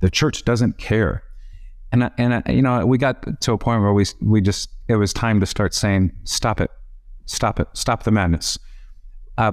[0.00, 1.22] the church doesn't care.
[1.92, 5.12] And and you know, we got to a point where we we just it was
[5.12, 6.70] time to start saying, "Stop it,
[7.26, 8.58] stop it, stop the madness."
[9.36, 9.52] Uh,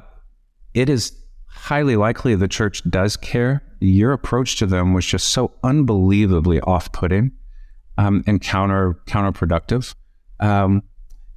[0.73, 1.16] it is
[1.57, 3.63] highly likely the church does care.
[3.79, 7.31] Your approach to them was just so unbelievably off-putting
[7.97, 9.93] um, and counter counterproductive
[10.39, 10.83] um,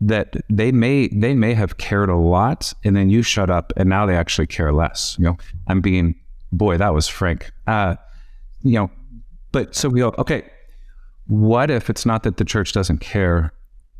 [0.01, 3.89] that they may they may have cared a lot, and then you shut up, and
[3.89, 5.17] now they actually care less.
[5.19, 6.15] You know, I'm being
[6.53, 7.51] boy, that was frank.
[7.67, 7.97] Uh,
[8.63, 8.91] you know,
[9.53, 10.49] but so we go, okay.
[11.27, 13.53] What if it's not that the church doesn't care?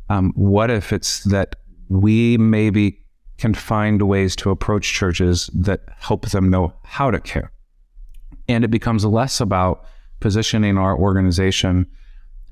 [0.09, 1.55] Um, what if it's that
[1.87, 3.00] we maybe
[3.41, 7.51] can find ways to approach churches that help them know how to care.
[8.47, 9.83] And it becomes less about
[10.19, 11.87] positioning our organization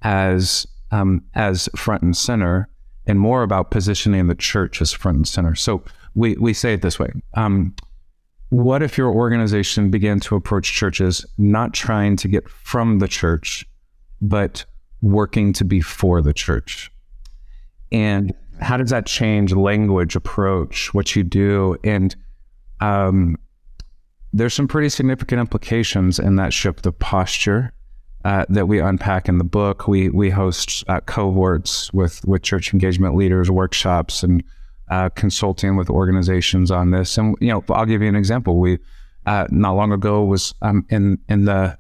[0.02, 2.67] as um, as front and center,
[3.06, 5.54] and more about positioning the church as front and center.
[5.54, 5.84] So
[6.15, 7.75] we we say it this way: um,
[8.49, 13.63] What if your organization began to approach churches not trying to get from the church,
[14.21, 14.65] but
[15.02, 16.91] working to be for the church?
[17.91, 21.77] And how does that change language, approach, what you do?
[21.83, 22.15] And
[22.79, 23.37] um,
[24.33, 27.73] there's some pretty significant implications in that shift of posture
[28.25, 29.87] uh, that we unpack in the book.
[29.87, 34.43] We we host uh, cohorts with with church engagement leaders, workshops, and
[34.89, 37.17] uh, consulting with organizations on this.
[37.17, 38.59] And you know, I'll give you an example.
[38.59, 38.79] We
[39.25, 41.77] uh, not long ago was um, in in the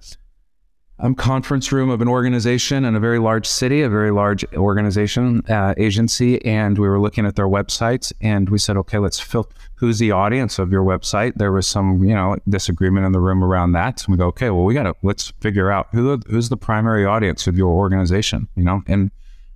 [0.99, 5.41] um, conference room of an organization in a very large city, a very large organization
[5.49, 9.49] uh, agency, and we were looking at their websites, and we said, okay, let's fill.
[9.75, 11.35] Who's the audience of your website?
[11.35, 14.03] There was some, you know, disagreement in the room around that.
[14.05, 17.05] And we go, okay, well, we got to let's figure out who who's the primary
[17.05, 18.83] audience of your organization, you know.
[18.87, 19.09] And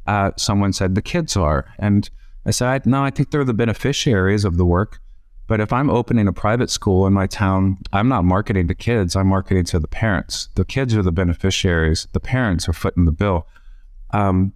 [0.08, 2.10] uh, someone said the kids are, and
[2.45, 5.01] I said, no, I think they're the beneficiaries of the work.
[5.47, 9.15] But if I'm opening a private school in my town, I'm not marketing to kids,
[9.15, 10.49] I'm marketing to the parents.
[10.56, 13.47] The kids are the beneficiaries, the parents are footing the bill.
[14.12, 14.53] Um,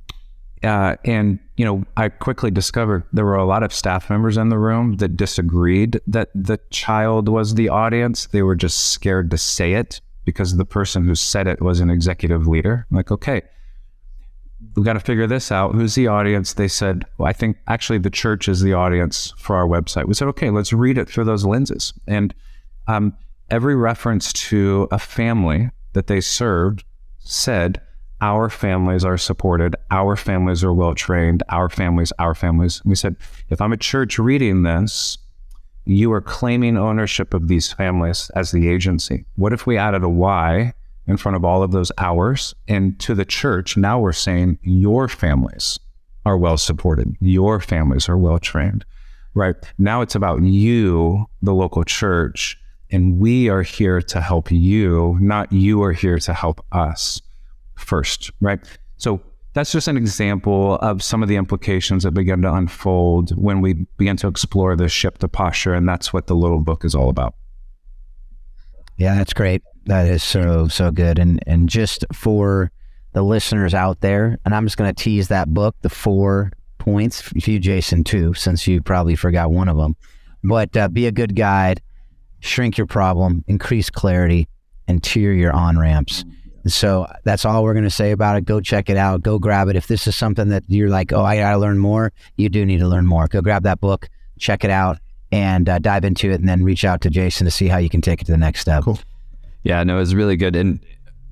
[0.64, 4.50] uh, and, you know, I quickly discovered there were a lot of staff members in
[4.50, 8.28] the room that disagreed that the child was the audience.
[8.28, 11.90] They were just scared to say it because the person who said it was an
[11.90, 12.86] executive leader.
[12.90, 13.44] I'm like, okay,
[14.78, 15.74] we got to figure this out.
[15.74, 16.54] Who's the audience?
[16.54, 20.06] They said, well, I think actually the church is the audience for our website.
[20.06, 21.94] We said, okay, let's read it through those lenses.
[22.06, 22.34] And
[22.88, 23.18] um,
[23.50, 26.84] every reference to a family that they served
[27.18, 27.82] said,
[28.22, 32.84] our families are supported, our families are well trained, our families, our families.
[32.86, 33.16] we said,
[33.50, 35.18] if I'm a church reading this,
[35.86, 39.26] you are claiming ownership of these families as the agency.
[39.38, 40.74] What if we added a Y
[41.08, 42.54] in front of all of those hours.
[42.68, 45.80] And to the church, now we're saying your families
[46.26, 48.86] are well supported, your families are well trained,
[49.34, 49.56] right?
[49.78, 52.58] Now it's about you, the local church,
[52.92, 57.22] and we are here to help you, not you are here to help us
[57.76, 58.60] first, right?
[58.98, 59.22] So
[59.54, 63.74] that's just an example of some of the implications that begin to unfold when we
[63.98, 65.74] begin to explore the shift to posture.
[65.74, 67.34] And that's what the little book is all about.
[68.98, 69.64] Yeah, that's great.
[69.88, 71.18] That is so so good.
[71.18, 72.72] And and just for
[73.14, 77.32] the listeners out there, and I'm just going to tease that book, the four points
[77.34, 79.96] you, Jason, too, since you probably forgot one of them.
[80.44, 81.82] But uh, be a good guide,
[82.40, 84.48] shrink your problem, increase clarity,
[84.88, 86.24] and tier your on ramps.
[86.68, 88.46] So that's all we're going to say about it.
[88.46, 89.22] Go check it out.
[89.22, 89.76] Go grab it.
[89.76, 92.66] If this is something that you're like, oh, I got to learn more, you do
[92.66, 93.28] need to learn more.
[93.28, 94.98] Go grab that book, check it out,
[95.32, 97.90] and uh, dive into it, and then reach out to Jason to see how you
[97.90, 98.84] can take it to the next step.
[98.84, 99.00] Cool.
[99.64, 100.56] Yeah, no, it was really good.
[100.56, 100.80] And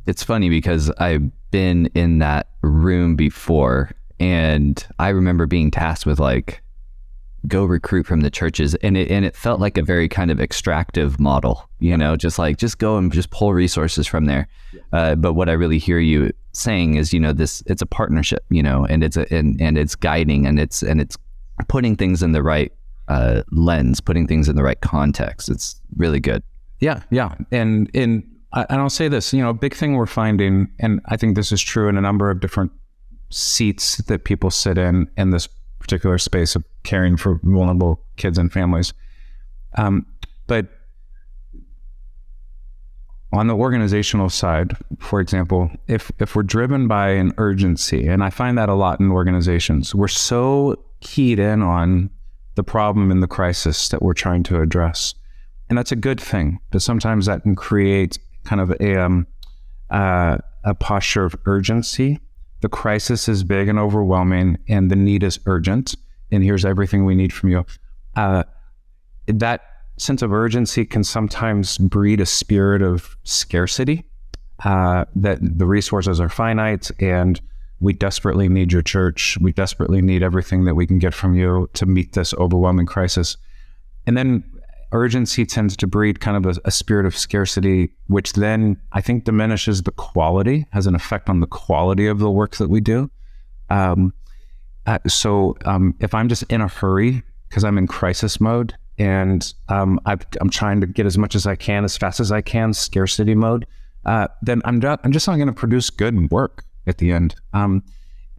[0.06, 6.20] it's funny because I've been in that room before and I remember being tasked with
[6.20, 6.62] like
[7.48, 10.40] go recruit from the churches and it and it felt like a very kind of
[10.40, 14.48] extractive model, you know, just like just go and just pull resources from there.
[14.94, 18.44] Uh, but what I really hear you saying is, you know, this it's a partnership,
[18.50, 21.18] you know, and it's a and, and it's guiding and it's and it's
[21.68, 22.72] putting things in the right
[23.08, 25.50] uh, lens, putting things in the right context.
[25.50, 26.44] It's really good.
[26.86, 30.68] Yeah, yeah, and and and I'll say this, you know, a big thing we're finding,
[30.80, 32.72] and I think this is true in a number of different
[33.32, 38.54] seats that people sit in in this particular space of caring for vulnerable kids and
[38.54, 38.94] families.
[39.80, 40.06] Um,
[40.46, 40.68] but
[43.34, 48.30] on the organizational side, for example, if if we're driven by an urgency, and I
[48.30, 52.12] find that a lot in organizations, we're so keyed in on
[52.54, 55.16] the problem and the crisis that we're trying to address
[55.70, 56.60] and that's a good thing.
[56.72, 59.28] But sometimes that can create kind of a um,
[59.90, 62.20] uh, a posture of urgency.
[62.62, 65.96] The crisis is big and overwhelming, and the need is urgent.
[66.32, 67.66] And here's everything we need from you.
[68.16, 68.44] Uh,
[69.28, 69.62] that
[69.98, 74.04] sense of urgency can sometimes breed a spirit of scarcity.
[74.64, 77.42] Uh, that the resources are finite, and
[77.82, 79.38] we desperately need your church.
[79.42, 83.36] We desperately need everything that we can get from you to meet this overwhelming crisis.
[84.08, 84.44] And then
[84.96, 89.26] urgency tends to breed kind of a, a, spirit of scarcity, which then I think
[89.26, 93.12] diminishes the quality, has an effect on the quality of the work that we do.
[93.70, 94.14] Um,
[94.86, 99.54] uh, so um, if I'm just in a hurry because I'm in crisis mode and
[99.70, 102.42] um, i am trying to get as much as I can as fast as I
[102.42, 103.68] can, scarcity mode,
[104.06, 107.36] uh, then I'm, not, I'm just not going to produce good work at the end.
[107.54, 107.84] Um,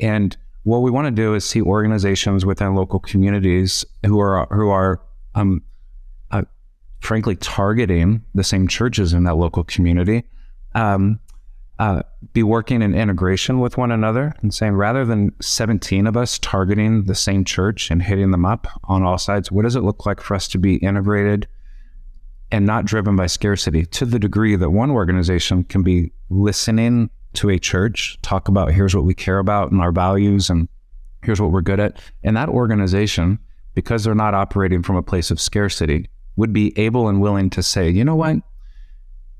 [0.00, 4.68] and what we want to do is see organizations within local communities who are who
[4.68, 5.00] are
[5.36, 5.62] um,
[7.06, 10.24] frankly, targeting the same churches in that local community.
[10.74, 11.20] Um,
[11.78, 12.02] uh,
[12.32, 17.04] be working in integration with one another and saying rather than 17 of us targeting
[17.04, 20.20] the same church and hitting them up on all sides, what does it look like
[20.20, 21.46] for us to be integrated
[22.50, 27.50] and not driven by scarcity to the degree that one organization can be listening to
[27.50, 30.68] a church, talk about here's what we care about and our values and
[31.22, 32.00] here's what we're good at.
[32.24, 33.38] And that organization,
[33.74, 37.62] because they're not operating from a place of scarcity, would be able and willing to
[37.62, 38.36] say, you know what?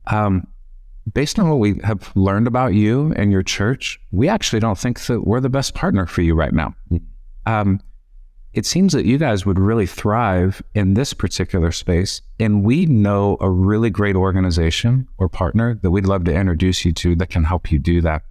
[0.07, 0.47] Um,
[1.13, 5.01] based on what we have learned about you and your church, we actually don't think
[5.07, 6.75] that we're the best partner for you right now.
[7.45, 7.81] Um,
[8.57, 12.23] it seems that you guys would really thrive in this particular space.
[12.41, 16.93] And we know a really great organization or partner that we'd love to introduce you
[16.95, 18.23] to that can help you do that.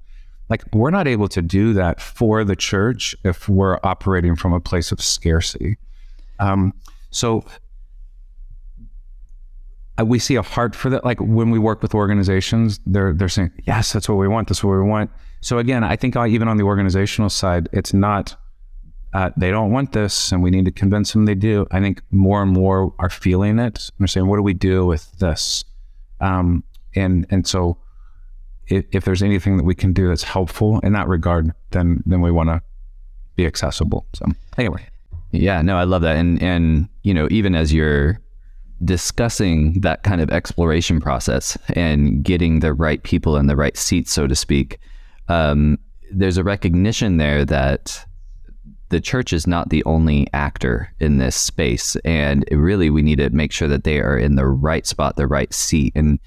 [0.50, 4.60] Like, we're not able to do that for the church if we're operating from a
[4.60, 5.78] place of scarcity.
[6.40, 6.74] Um,
[7.12, 7.46] so,
[10.04, 11.06] we see a heart for that.
[11.06, 14.50] Like when we work with organizations, they're they're saying, "Yes, that's what we want.
[14.50, 17.94] That's what we want." So again, I think uh, even on the organizational side, it's
[17.94, 18.36] not
[19.14, 21.66] uh, they don't want this, and we need to convince them they do.
[21.72, 23.90] I think more and more are feeling it.
[23.98, 25.64] They're saying, "What do we do with this?"
[26.20, 26.64] Um,
[26.96, 27.78] and and so,
[28.68, 32.20] if, if there's anything that we can do that's helpful in that regard, then then
[32.20, 32.62] we want to
[33.36, 34.06] be accessible.
[34.14, 34.26] So
[34.58, 34.86] anyway,
[35.32, 36.18] Yeah, no, I love that.
[36.18, 38.20] And and you know, even as you're
[38.84, 44.12] discussing that kind of exploration process and getting the right people in the right seats,
[44.12, 44.80] so to speak,
[45.28, 45.78] um,
[46.12, 48.06] there's a recognition there that
[48.90, 53.30] the church is not the only actor in this space, and really we need to
[53.32, 56.20] make sure that they are in the right spot, the right seat, and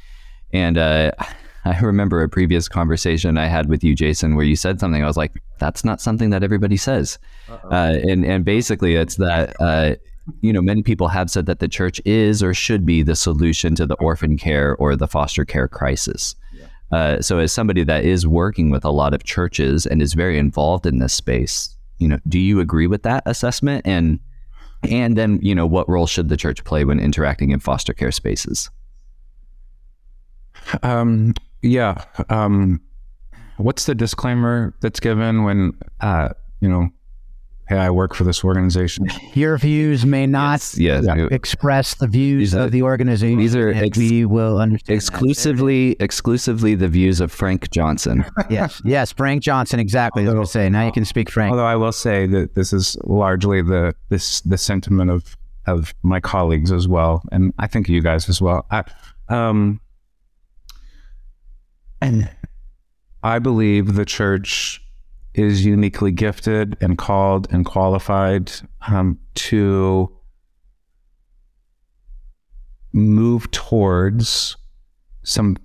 [0.52, 1.12] and uh,
[1.64, 5.02] I remember a previous conversation I had with you, Jason, where you said something.
[5.02, 7.18] I was like, "That's not something that everybody says,"
[7.48, 9.94] uh, and and basically it's that uh,
[10.40, 13.74] you know many people have said that the church is or should be the solution
[13.74, 16.34] to the orphan care or the foster care crisis.
[16.90, 20.38] Uh, so, as somebody that is working with a lot of churches and is very
[20.38, 23.86] involved in this space, you know, do you agree with that assessment?
[23.86, 24.18] And
[24.84, 28.12] and then, you know, what role should the church play when interacting in foster care
[28.12, 28.70] spaces?
[30.82, 32.04] Um, yeah.
[32.30, 32.80] Um,
[33.56, 36.88] what's the disclaimer that's given when, uh, you know,
[37.68, 39.06] hey, I work for this organization?
[39.34, 41.26] Your views may not Yes, Yeah.
[41.30, 43.38] express the views are- of the organization.
[43.38, 44.88] these are ex- we will understand.
[44.88, 44.94] that.
[44.94, 48.24] exclusively exclusively the views of Frank Johnson.
[48.50, 50.26] yes, yes, Frank Johnson, exactly.
[50.26, 50.68] I was say.
[50.68, 51.50] Now you can speak Frank.
[51.50, 56.18] Although I will say that this is largely the this the sentiment of of my
[56.20, 58.64] colleagues as well, and I think you guys as well.
[58.70, 58.84] I,
[59.28, 59.80] um,
[62.00, 62.30] and
[63.22, 64.80] I believe the church
[65.34, 68.50] is uniquely gifted and called and qualified
[68.88, 70.12] um, to
[72.92, 74.56] move towards
[75.22, 75.56] some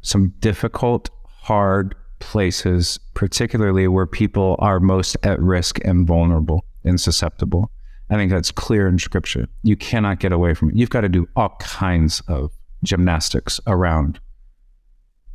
[0.00, 7.70] some difficult, hard places, particularly where people are most at risk and vulnerable and susceptible.
[8.10, 9.48] I think that's clear in scripture.
[9.62, 10.76] You cannot get away from it.
[10.76, 12.52] You've got to do all kinds of
[12.84, 14.20] gymnastics around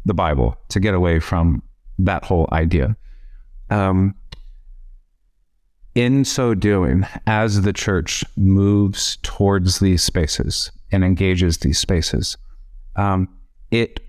[0.05, 1.61] the Bible to get away from
[1.99, 2.95] that whole idea.
[3.69, 4.15] Um,
[5.95, 12.37] in so doing, as the church moves towards these spaces and engages these spaces,
[12.95, 13.27] um,
[13.71, 13.99] it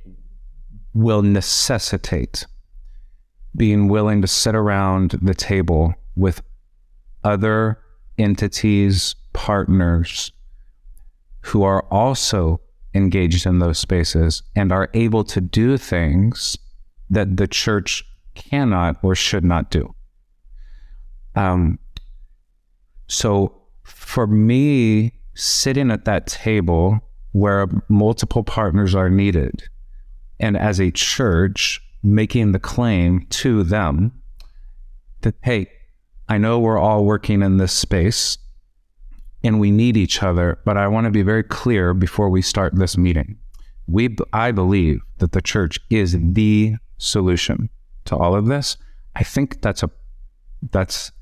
[0.94, 2.44] will necessitate
[3.56, 6.42] being willing to sit around the table with
[7.24, 7.78] other
[8.18, 10.32] entities, partners
[11.40, 12.60] who are also
[12.94, 16.58] engaged in those spaces and are able to do things
[17.10, 18.04] that the church
[18.38, 19.94] cannot or should not do.
[21.34, 21.78] Um,
[23.08, 27.00] so for me, sitting at that table
[27.32, 29.62] where multiple partners are needed,
[30.40, 34.12] and as a church, making the claim to them
[35.22, 35.66] that, hey,
[36.28, 38.38] I know we're all working in this space
[39.42, 42.74] and we need each other, but I want to be very clear before we start
[42.76, 43.38] this meeting.
[43.86, 47.70] We, I believe that the church is the solution
[48.08, 48.76] to all of this.
[49.16, 49.90] I think that's a
[50.70, 51.12] that's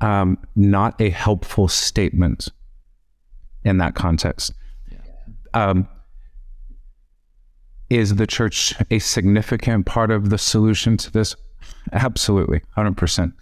[0.00, 2.48] um, not a helpful statement
[3.64, 4.52] in that context.
[5.54, 5.88] Um,
[7.90, 11.36] is the church a significant part of the solution to this?
[11.92, 13.32] Absolutely, 100%.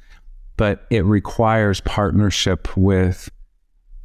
[0.56, 3.30] But it requires partnership with,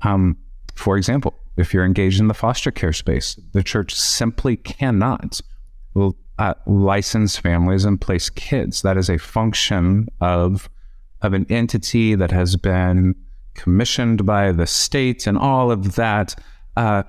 [0.03, 0.37] um,
[0.75, 5.41] for example, if you're engaged in the foster care space, the church simply cannot
[6.37, 8.81] uh, license families and place kids.
[8.81, 10.69] That is a function of
[11.21, 13.15] of an entity that has been
[13.55, 16.35] commissioned by the state and all of that.
[16.75, 17.03] Uh,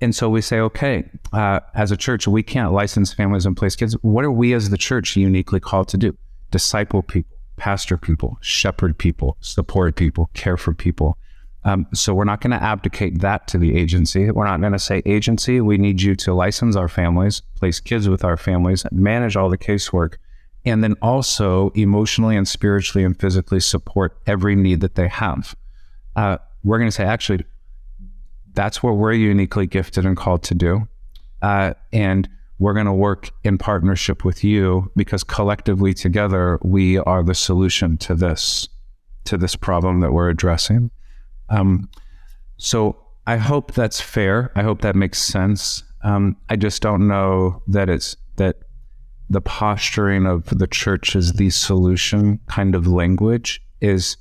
[0.00, 3.76] and so we say, okay, uh, as a church, we can't license families and place
[3.76, 3.94] kids.
[4.02, 6.16] What are we as the church uniquely called to do?
[6.50, 11.16] Disciple people, pastor people, shepherd people, support people, care for people.
[11.64, 14.30] Um, so we're not going to abdicate that to the agency.
[14.30, 18.08] We're not going to say, agency, we need you to license our families, place kids
[18.08, 20.16] with our families, manage all the casework,
[20.64, 25.54] and then also emotionally and spiritually and physically support every need that they have.
[26.16, 27.44] Uh, we're going to say, actually,
[28.54, 30.88] that's what we're uniquely gifted and called to do.
[31.40, 37.22] Uh, and we're going to work in partnership with you because collectively together we are
[37.22, 38.68] the solution to this
[39.24, 40.90] to this problem that we're addressing.
[41.48, 41.88] Um,
[42.56, 44.50] so I hope that's fair.
[44.54, 45.82] I hope that makes sense.
[46.02, 48.56] Um, I just don't know that it's that
[49.30, 54.16] the posturing of the church as the solution kind of language is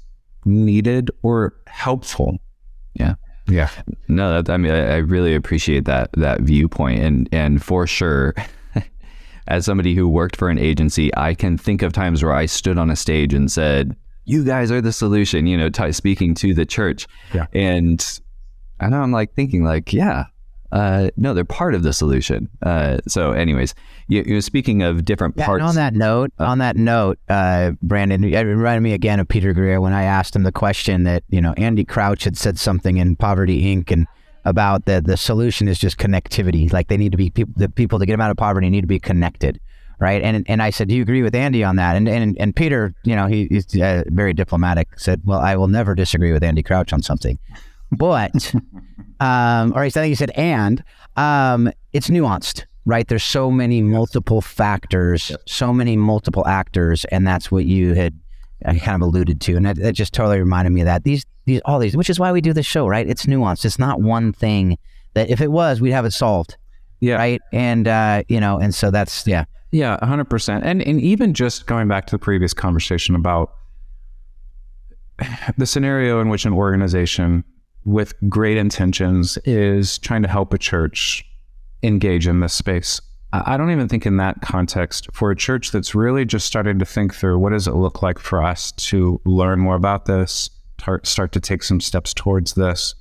[0.45, 2.37] needed or helpful.
[2.93, 3.15] Yeah.
[3.47, 3.69] Yeah.
[4.07, 8.33] No, that, I mean, I, I really appreciate that that viewpoint, and and for sure,
[9.47, 12.77] as somebody who worked for an agency, I can think of times where I stood
[12.77, 13.95] on a stage and said,
[14.31, 17.45] "You guys are the solution," you know, t- speaking to the church, Yeah.
[17.53, 18.19] and
[18.81, 20.25] know I'm like thinking, like, yeah,
[20.71, 22.47] uh, no, they're part of the solution.
[22.63, 23.75] Uh, so, anyways,
[24.07, 27.19] you, you know, speaking of different Yeah, parts, and on that note, on that note,
[27.29, 31.03] uh, Brandon, it reminded me again of Peter Greer when I asked him the question
[31.03, 33.91] that you know Andy Crouch had said something in Poverty Inc.
[33.91, 34.07] and
[34.45, 36.71] about the the solution is just connectivity.
[36.73, 38.81] Like they need to be people, the people to get them out of poverty need
[38.81, 39.59] to be connected,
[40.01, 40.21] right?
[40.23, 41.95] And and I said, do you agree with Andy on that?
[41.95, 44.99] And and and Peter, you know, he, he's uh, very diplomatic.
[44.99, 47.37] Said, well, I will never disagree with Andy Crouch on something,
[47.91, 48.53] but
[49.21, 50.83] um, or I think he said, and
[51.15, 53.07] um, it's nuanced, right?
[53.07, 58.19] There's so many multiple factors, so many multiple actors, and that's what you had
[58.65, 61.03] uh, kind of alluded to, and that, that just totally reminded me of that.
[61.03, 63.07] These, these, all these, which is why we do this show, right?
[63.07, 63.65] It's nuanced.
[63.65, 64.77] It's not one thing
[65.13, 66.57] that if it was, we'd have it solved,
[67.01, 67.15] Yeah.
[67.15, 67.41] right?
[67.51, 70.63] And uh, you know, and so that's yeah, Yeah, hundred percent.
[70.63, 73.53] And and even just going back to the previous conversation about
[75.57, 77.43] the scenario in which an organization
[77.83, 81.25] with great intentions is trying to help a church
[81.83, 83.01] engage in this space.
[83.33, 86.79] I I don't even think in that context for a church that's really just starting
[86.79, 90.49] to think through what does it look like for us to learn more about this,
[90.77, 92.93] tar- start to take some steps towards this.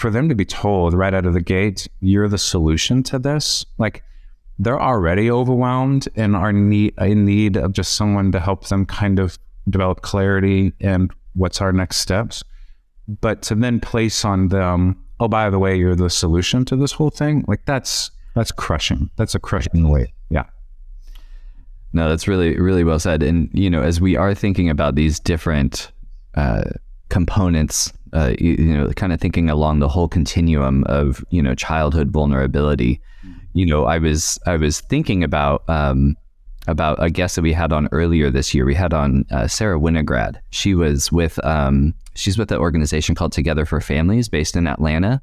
[0.00, 3.66] For them to be told right out of the gate, you're the solution to this,
[3.76, 4.02] like
[4.58, 9.18] they're already overwhelmed and are need, in need of just someone to help them kind
[9.18, 9.38] of
[9.68, 12.42] develop clarity and what's our next steps.
[13.20, 16.92] But to then place on them, oh, by the way, you're the solution to this
[16.92, 19.10] whole thing, like that's that's crushing.
[19.16, 20.14] That's a crushing weight.
[20.30, 20.46] Yeah.
[21.92, 23.22] No, that's really, really well said.
[23.22, 25.92] And, you know, as we are thinking about these different
[26.36, 26.70] uh,
[27.10, 31.54] components, uh, you, you know, kind of thinking along the whole continuum of, you know,
[31.54, 33.00] childhood vulnerability,
[33.52, 36.16] you know, I was, I was thinking about, um,
[36.66, 38.64] about a guest that we had on earlier this year.
[38.64, 40.36] We had on uh, Sarah Winograd.
[40.50, 45.22] She was with, um, she's with an organization called Together for Families based in Atlanta.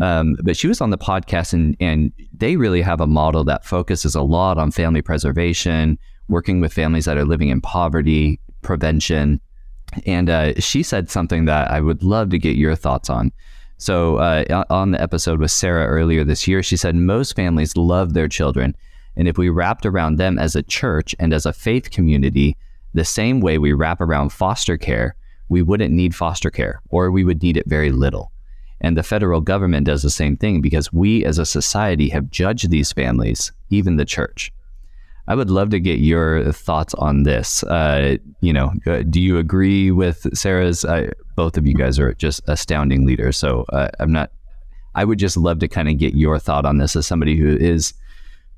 [0.00, 3.64] Um, but she was on the podcast, and and they really have a model that
[3.64, 5.98] focuses a lot on family preservation,
[6.28, 9.40] working with families that are living in poverty, prevention.
[10.06, 13.32] And uh, she said something that I would love to get your thoughts on.
[13.78, 18.14] So uh, on the episode with Sarah earlier this year, she said most families love
[18.14, 18.76] their children,
[19.16, 22.56] and if we wrapped around them as a church and as a faith community,
[22.94, 25.16] the same way we wrap around foster care,
[25.48, 28.32] we wouldn't need foster care, or we would need it very little.
[28.80, 32.70] And the federal government does the same thing because we as a society have judged
[32.70, 34.52] these families, even the church.
[35.26, 37.62] I would love to get your thoughts on this.
[37.64, 40.84] Uh, you know, uh, do you agree with Sarah's?
[41.34, 43.36] Both of you guys are just astounding leaders.
[43.36, 44.30] So uh, I'm not,
[44.94, 47.56] I would just love to kind of get your thought on this as somebody who
[47.56, 47.94] is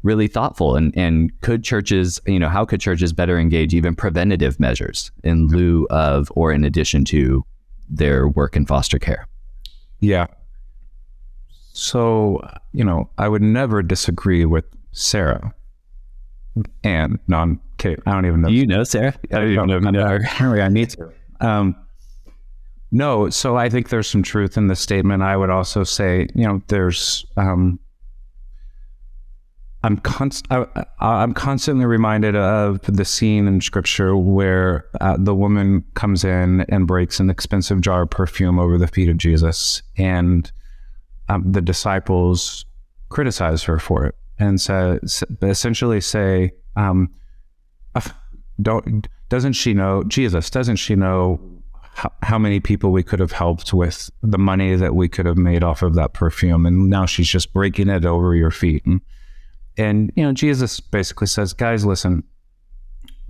[0.02, 4.58] really thoughtful and, and could churches, you know, how could churches better engage even preventative
[4.60, 7.44] measures in lieu of or in addition to
[7.88, 9.26] their work in foster care?
[10.00, 10.26] Yeah.
[11.72, 15.54] So, you know, I would never disagree with Sarah.
[16.84, 18.02] And no, I'm kidding.
[18.06, 18.48] I don't even know.
[18.48, 19.14] You know Sarah?
[19.32, 20.16] I don't even know.
[20.16, 21.12] Apparently, I need to.
[21.40, 21.76] Um,
[22.92, 25.22] no, so I think there's some truth in the statement.
[25.22, 27.26] I would also say, you know, there's.
[27.36, 27.78] Um,
[29.82, 30.66] I'm const- I,
[31.00, 36.62] I- I'm constantly reminded of the scene in Scripture where uh, the woman comes in
[36.68, 40.50] and breaks an expensive jar of perfume over the feet of Jesus, and
[41.28, 42.64] um, the disciples
[43.10, 44.98] criticize her for it and say,
[45.42, 47.10] essentially say, um,
[48.60, 50.50] "Don't doesn't she know Jesus?
[50.50, 51.40] Doesn't she know
[51.96, 55.38] how, how many people we could have helped with the money that we could have
[55.38, 56.66] made off of that perfume.
[56.66, 58.84] And now she's just breaking it over your feet.
[58.84, 59.00] And,
[59.78, 62.22] and you know, Jesus basically says, guys, listen,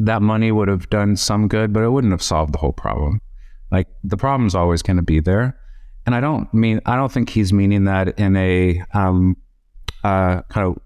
[0.00, 3.20] that money would have done some good, but it wouldn't have solved the whole problem.
[3.70, 5.57] Like the problem's always going to be there.
[6.04, 9.36] And I don't mean, I don't think he's meaning that in a um,
[10.02, 10.78] uh, kind of,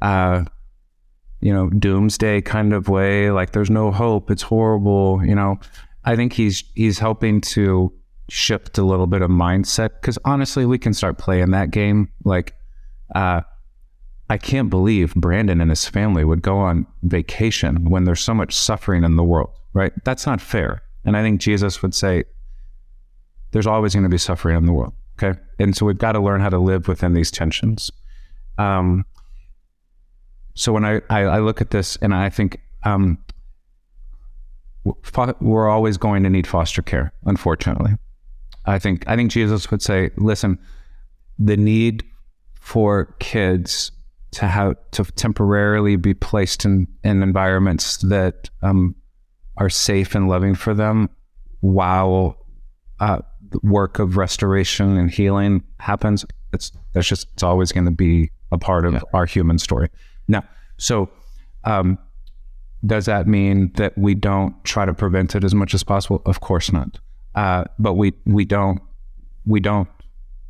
[0.00, 0.44] uh,
[1.40, 3.30] you know, doomsday kind of way.
[3.30, 4.30] Like there's no hope.
[4.30, 5.24] It's horrible.
[5.24, 5.58] You know,
[6.04, 7.92] I think he's he's helping to
[8.28, 12.10] shift a little bit of mindset because honestly, we can start playing that game.
[12.24, 12.54] Like,
[13.14, 13.40] uh,
[14.28, 18.54] I can't believe Brandon and his family would go on vacation when there's so much
[18.54, 19.50] suffering in the world.
[19.72, 19.92] Right?
[20.04, 20.82] That's not fair.
[21.04, 22.24] And I think Jesus would say,
[23.52, 24.94] there's always going to be suffering in the world.
[25.22, 25.38] Okay.
[25.58, 27.90] And so we've got to learn how to live within these tensions.
[28.58, 29.04] Um,
[30.60, 33.16] so when I, I, I, look at this and I think um,
[35.40, 37.92] we're always going to need foster care, unfortunately.
[38.66, 40.58] I think I think Jesus would say, listen,
[41.38, 42.04] the need
[42.60, 43.90] for kids
[44.32, 48.94] to have to temporarily be placed in, in environments that um,
[49.56, 51.08] are safe and loving for them
[51.60, 52.36] while
[53.00, 56.26] uh, the work of restoration and healing happens.
[56.52, 59.00] It's that's just it's always going to be a part of yeah.
[59.14, 59.88] our human story.
[60.30, 60.44] Now,
[60.78, 61.10] so
[61.64, 61.98] um,
[62.86, 66.22] does that mean that we don't try to prevent it as much as possible?
[66.24, 66.98] Of course not.
[67.34, 68.80] Uh, but we we don't
[69.44, 69.88] we don't.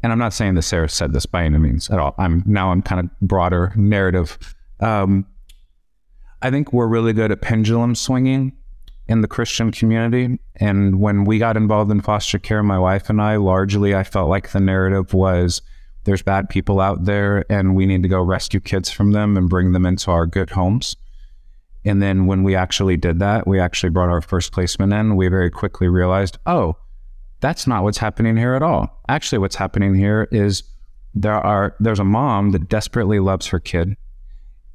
[0.02, 2.14] And I'm not saying that Sarah said this by any means at all.
[2.18, 4.38] I'm now I'm kind of broader narrative.
[4.80, 5.26] Um,
[6.42, 8.52] I think we're really good at pendulum swinging
[9.08, 10.38] in the Christian community.
[10.56, 14.30] And when we got involved in foster care, my wife and I, largely, I felt
[14.30, 15.60] like the narrative was
[16.04, 19.48] there's bad people out there and we need to go rescue kids from them and
[19.48, 20.96] bring them into our good homes.
[21.84, 25.16] And then when we actually did that, we actually brought our first placement in.
[25.16, 26.76] We very quickly realized, oh,
[27.40, 29.00] that's not what's happening here at all.
[29.08, 30.62] Actually, what's happening here is
[31.14, 33.96] there are there's a mom that desperately loves her kid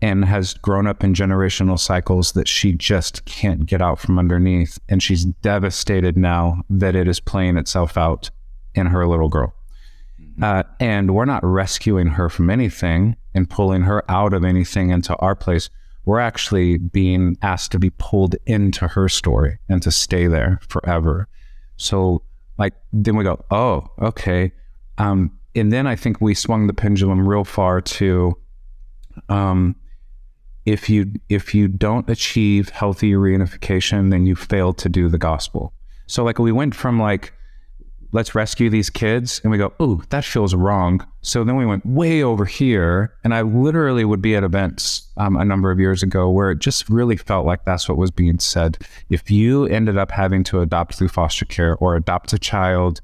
[0.01, 4.77] and has grown up in generational cycles that she just can't get out from underneath.
[4.89, 8.29] And she's devastated now that it is playing itself out
[8.73, 9.53] in her little girl.
[10.41, 15.15] Uh, and we're not rescuing her from anything and pulling her out of anything into
[15.17, 15.69] our place.
[16.03, 21.27] We're actually being asked to be pulled into her story and to stay there forever.
[21.77, 22.21] So,
[22.57, 24.51] like, then we go, oh, okay.
[24.97, 28.37] Um, and then I think we swung the pendulum real far to
[29.29, 29.75] um,
[30.65, 35.73] if you if you don't achieve healthy reunification, then you fail to do the gospel.
[36.07, 37.33] So like we went from like
[38.15, 41.85] let's rescue these kids and we go, "Oh, that feels wrong." So then we went
[41.85, 46.01] way over here and I literally would be at events um, a number of years
[46.01, 48.77] ago where it just really felt like that's what was being said.
[49.09, 53.01] If you ended up having to adopt through foster care or adopt a child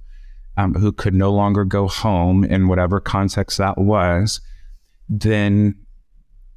[0.55, 4.39] um, who could no longer go home in whatever context that was,
[5.09, 5.76] then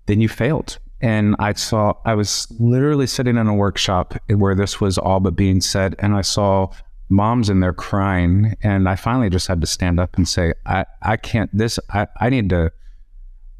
[0.06, 4.80] then you failed and I saw I was literally sitting in a workshop where this
[4.80, 6.68] was all but being said, and I saw
[7.08, 10.84] moms in there crying, and I finally just had to stand up and say, I
[11.02, 12.70] I can't this I I need to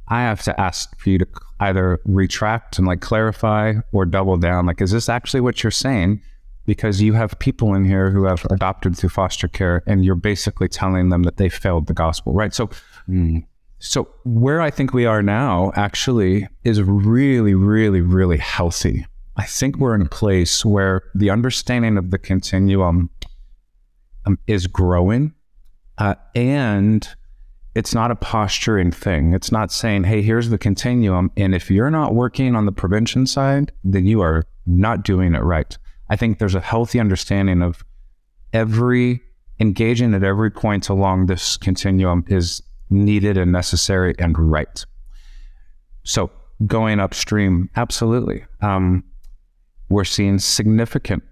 [0.09, 1.27] I have to ask for you to
[1.61, 4.67] either retract and like clarify or double down.
[4.67, 6.21] Like, is this actually what you're saying?
[6.67, 10.69] Because you have people in here who have adopted through foster care, and you're basically
[10.69, 12.55] telling them that they failed the gospel, right?
[12.55, 12.69] So.
[13.09, 13.45] Mm
[13.85, 19.05] so, where I think we are now actually is really, really, really healthy.
[19.37, 23.11] I think we're in a place where the understanding of the continuum
[24.27, 25.33] um, is growing.
[25.99, 27.09] Uh, and
[27.75, 29.33] it's not a posturing thing.
[29.33, 31.31] It's not saying, hey, here's the continuum.
[31.37, 35.43] And if you're not working on the prevention side, then you are not doing it
[35.43, 35.77] right.
[36.09, 37.85] I think there's a healthy understanding of
[38.53, 39.23] every
[39.61, 44.85] engaging at every point along this continuum is needed and necessary and right.
[46.05, 46.31] So
[46.67, 48.45] going upstream, absolutely.
[48.61, 49.05] Um,
[49.89, 51.23] we're seeing significant,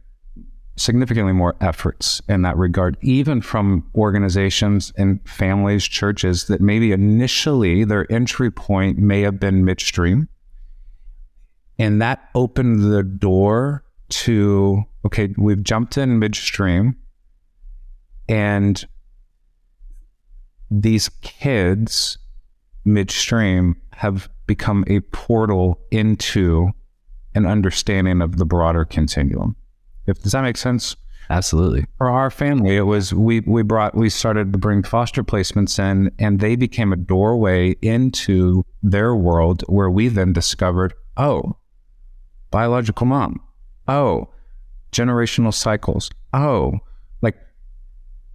[0.77, 7.85] significantly more efforts in that regard, even from organizations and families, churches that maybe initially
[7.85, 10.29] their entry point may have been midstream.
[11.79, 16.97] And that opened the door to, okay, we've jumped in midstream
[18.29, 18.85] and
[20.71, 22.19] these kids
[22.85, 26.71] midstream have become a portal into
[27.35, 29.57] an understanding of the broader continuum.
[30.07, 30.97] If does that make sense?
[31.31, 31.87] Absolutely.
[31.97, 36.11] For our family, it was we we brought we started to bring foster placements in,
[36.19, 41.57] and they became a doorway into their world where we then discovered, oh,
[42.51, 43.41] biological mom,
[43.89, 44.29] oh,
[44.91, 46.73] generational cycles, oh,
[47.23, 47.37] like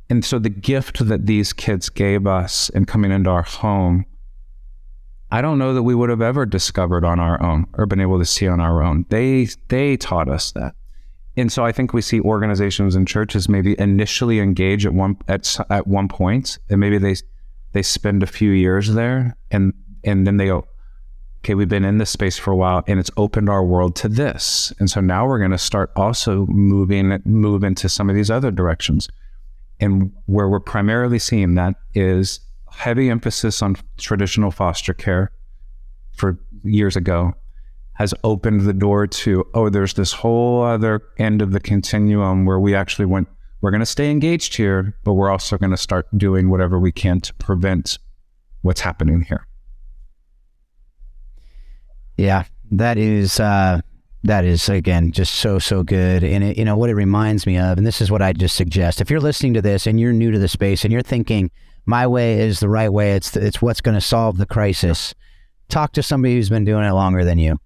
[0.09, 4.05] and so the gift that these kids gave us in coming into our home,
[5.29, 8.17] I don't know that we would have ever discovered on our own or been able
[8.17, 9.05] to see on our own.
[9.09, 10.73] They they taught us that.
[11.37, 15.55] And so I think we see organizations and churches maybe initially engage at one at
[15.69, 17.15] at one point, and maybe they
[17.73, 19.71] they spend a few years there, and
[20.03, 20.67] and then they go,
[21.39, 24.09] okay, we've been in this space for a while, and it's opened our world to
[24.09, 28.31] this, and so now we're going to start also moving move into some of these
[28.31, 29.07] other directions,
[29.79, 32.39] and where we're primarily seeing that is
[32.71, 35.31] heavy emphasis on traditional foster care
[36.13, 37.33] for years ago
[37.97, 42.59] has opened the door to oh there's this whole other end of the continuum where
[42.59, 43.27] we actually went
[43.61, 46.91] we're going to stay engaged here but we're also going to start doing whatever we
[46.91, 47.97] can to prevent
[48.61, 49.47] what's happening here.
[52.17, 53.81] Yeah that is uh
[54.23, 56.23] that is again just so so good.
[56.23, 58.55] And it, you know what it reminds me of and this is what i just
[58.57, 61.49] suggest if you're listening to this and you're new to the space and you're thinking
[61.87, 63.13] my way is the right way.
[63.13, 65.15] It's it's what's going to solve the crisis
[65.69, 67.57] talk to somebody who's been doing it longer than you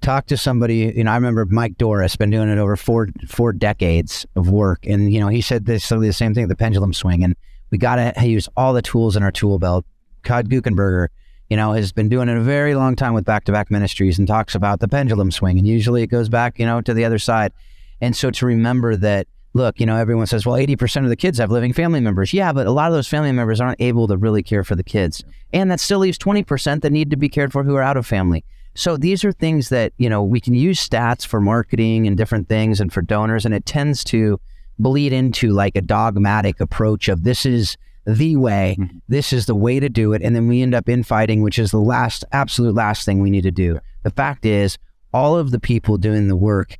[0.00, 0.92] talk to somebody.
[0.96, 4.86] You know, I remember Mike Douris been doing it over four four decades of work,
[4.86, 7.36] and you know, he said this the same thing: the pendulum swing, and
[7.70, 9.84] we got to use all the tools in our tool belt.
[10.24, 11.08] Todd Guckenberger,
[11.50, 14.18] you know, has been doing it a very long time with back to back ministries
[14.18, 17.04] and talks about the pendulum swing, and usually it goes back, you know, to the
[17.04, 17.52] other side.
[18.00, 21.38] And so to remember that look, you know, everyone says, well, 80% of the kids
[21.38, 22.32] have living family members.
[22.32, 24.82] Yeah, but a lot of those family members aren't able to really care for the
[24.82, 25.22] kids.
[25.52, 28.06] And that still leaves 20% that need to be cared for who are out of
[28.06, 28.44] family.
[28.74, 32.48] So these are things that, you know, we can use stats for marketing and different
[32.48, 33.44] things and for donors.
[33.44, 34.40] And it tends to
[34.78, 38.98] bleed into like a dogmatic approach of this is the way, mm-hmm.
[39.08, 40.22] this is the way to do it.
[40.22, 43.42] And then we end up infighting, which is the last, absolute last thing we need
[43.42, 43.78] to do.
[44.02, 44.78] The fact is,
[45.12, 46.78] all of the people doing the work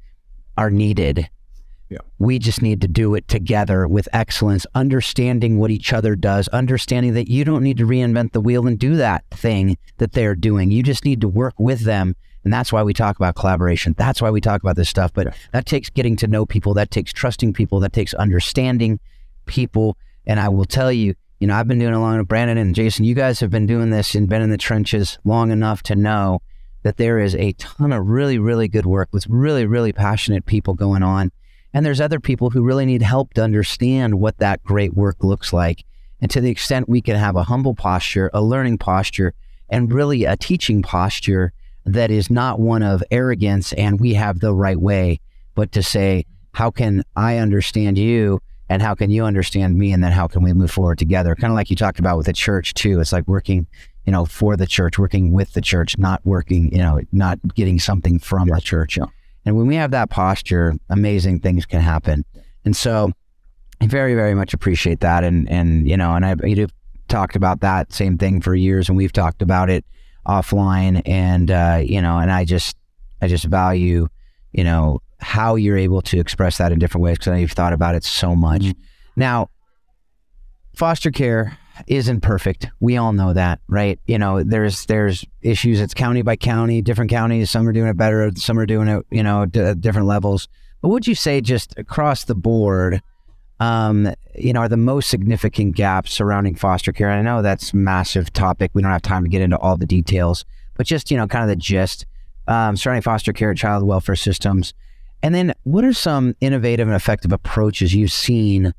[0.56, 1.28] are needed
[1.92, 1.98] yeah.
[2.18, 7.12] We just need to do it together with excellence, understanding what each other does, understanding
[7.14, 10.70] that you don't need to reinvent the wheel and do that thing that they're doing.
[10.70, 12.16] You just need to work with them.
[12.44, 13.94] And that's why we talk about collaboration.
[13.96, 15.12] That's why we talk about this stuff.
[15.12, 18.98] But that takes getting to know people, that takes trusting people, that takes understanding
[19.44, 19.96] people.
[20.26, 22.74] And I will tell you, you know, I've been doing it along with Brandon and
[22.74, 23.04] Jason.
[23.04, 26.40] You guys have been doing this and been in the trenches long enough to know
[26.84, 30.74] that there is a ton of really, really good work with really, really passionate people
[30.74, 31.30] going on
[31.74, 35.52] and there's other people who really need help to understand what that great work looks
[35.52, 35.84] like.
[36.20, 39.34] And to the extent we can have a humble posture, a learning posture,
[39.68, 41.52] and really a teaching posture
[41.84, 45.20] that is not one of arrogance and we have the right way,
[45.54, 48.40] but to say, how can I understand you?
[48.68, 49.92] And how can you understand me?
[49.92, 51.34] And then how can we move forward together?
[51.34, 53.00] Kind of like you talked about with the church, too.
[53.00, 53.66] It's like working
[54.06, 57.78] you know, for the church, working with the church, not working, you know, not getting
[57.78, 58.56] something from yeah.
[58.56, 58.96] the church.
[58.96, 59.04] Yeah.
[59.44, 62.24] And when we have that posture, amazing things can happen.
[62.64, 63.10] And so
[63.80, 65.24] I very, very much appreciate that.
[65.24, 66.68] And, and you know, and I you
[67.08, 69.84] talked about that same thing for years and we've talked about it
[70.26, 71.02] offline.
[71.04, 72.76] And, uh, you know, and I just,
[73.20, 74.06] I just value,
[74.52, 77.52] you know, how you're able to express that in different ways because I know you've
[77.52, 78.62] thought about it so much.
[78.62, 78.80] Mm-hmm.
[79.16, 79.50] Now,
[80.74, 82.68] foster care isn't perfect.
[82.80, 83.98] We all know that, right?
[84.06, 85.80] You know, there's there's issues.
[85.80, 87.50] It's county by county, different counties.
[87.50, 88.30] Some are doing it better.
[88.36, 90.48] Some are doing it, you know, d- different levels.
[90.80, 93.02] But would you say just across the board,
[93.60, 97.08] um, you know, are the most significant gaps surrounding foster care?
[97.08, 98.72] And I know that's massive topic.
[98.74, 100.44] We don't have time to get into all the details,
[100.74, 102.06] but just you know, kind of the gist
[102.48, 104.74] um, surrounding foster care, child welfare systems,
[105.22, 108.74] and then what are some innovative and effective approaches you've seen?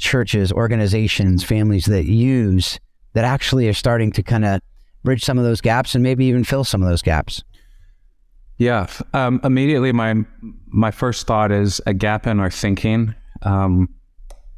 [0.00, 2.78] Churches, organizations, families that use
[3.12, 4.60] that actually are starting to kind of
[5.02, 7.42] bridge some of those gaps and maybe even fill some of those gaps?
[8.58, 10.16] Yeah, um, immediately my
[10.66, 13.14] my first thought is a gap in our thinking.
[13.42, 13.88] Um,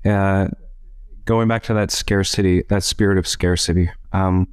[0.04, 0.48] uh,
[1.24, 4.48] going back to that scarcity, that spirit of scarcity, um,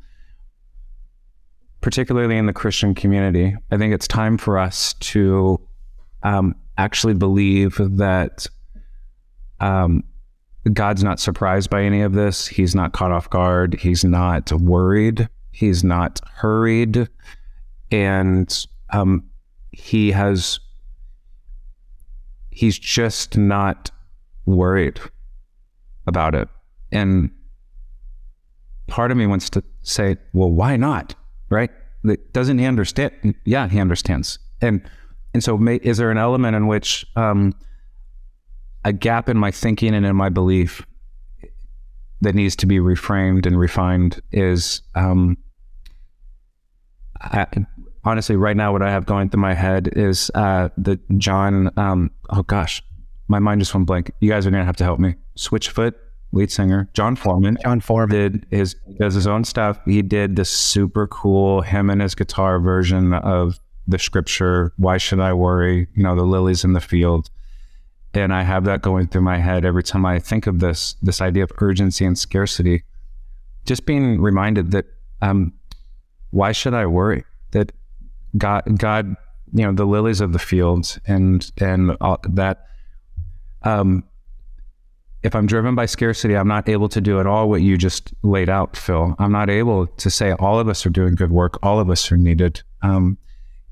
[1.82, 5.60] particularly in the Christian community, I think it's time for us to
[6.22, 8.46] um, actually believe that
[9.60, 10.04] um,
[10.74, 12.48] God's not surprised by any of this.
[12.48, 13.76] He's not caught off guard.
[13.76, 15.30] He's not worried.
[15.52, 17.08] He's not hurried.
[17.92, 19.24] And um,
[19.72, 20.60] he has,
[22.52, 23.90] he's just not
[24.46, 25.00] worried
[26.08, 26.50] about it.
[26.92, 27.32] And
[28.88, 31.16] part of me wants to say, well, why not?
[31.50, 31.72] Right?
[32.32, 33.36] Doesn't he understand?
[33.46, 34.40] Yeah, he understands.
[34.62, 34.82] And
[35.34, 37.54] and so, may, is there an element in which um,
[38.86, 40.86] a gap in my thinking and in my belief
[42.22, 45.38] that needs to be reframed and refined is um,
[47.22, 47.48] I,
[48.04, 52.12] honestly right now what I have going through my head is uh, the Jon um,
[52.30, 52.84] oh gosh
[53.28, 55.94] my mind just went blank you guys are gonna have to help me Switchfoot
[56.32, 57.58] lead singer, Jon Foreman.
[57.64, 59.80] Jon Foreman did his does his own stuff.
[59.86, 64.74] He did this super cool him and his guitar version of the scripture.
[64.78, 65.88] Why should I worry?
[65.96, 67.30] You know, the lilies in the field.
[68.14, 71.22] And I have that going through my head every time I think of this this
[71.22, 72.84] idea of urgency and scarcity.
[73.66, 74.86] Just being reminded that
[75.22, 75.54] um,
[76.32, 77.24] why should I worry?
[77.52, 77.72] That
[78.38, 79.16] God, God,
[79.54, 82.66] you know, the lilies of the fields and and that
[83.64, 84.04] um,
[85.22, 88.14] if I'm driven by scarcity, I'm not able to do at all what you just
[88.24, 89.16] laid out, Phil.
[89.20, 92.12] I'm not able to say all of us are doing good work, all of us
[92.12, 93.18] are needed, um,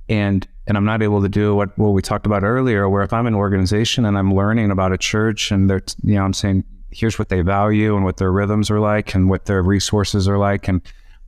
[0.10, 3.14] and and I'm not able to do what what we talked about earlier, where if
[3.14, 6.64] I'm an organization and I'm learning about a church and they're you know I'm saying
[6.92, 10.38] here's what they value and what their rhythms are like and what their resources are
[10.38, 10.82] like, and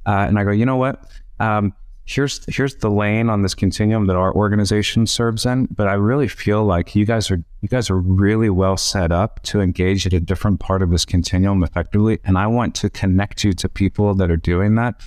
[0.05, 1.03] uh, and I go, you know what,
[1.39, 1.73] um,
[2.09, 6.27] here's here's the lane on this continuum that our organization serves in but i really
[6.27, 10.13] feel like you guys are you guys are really well set up to engage at
[10.13, 14.15] a different part of this continuum effectively and i want to connect you to people
[14.15, 14.99] that are doing that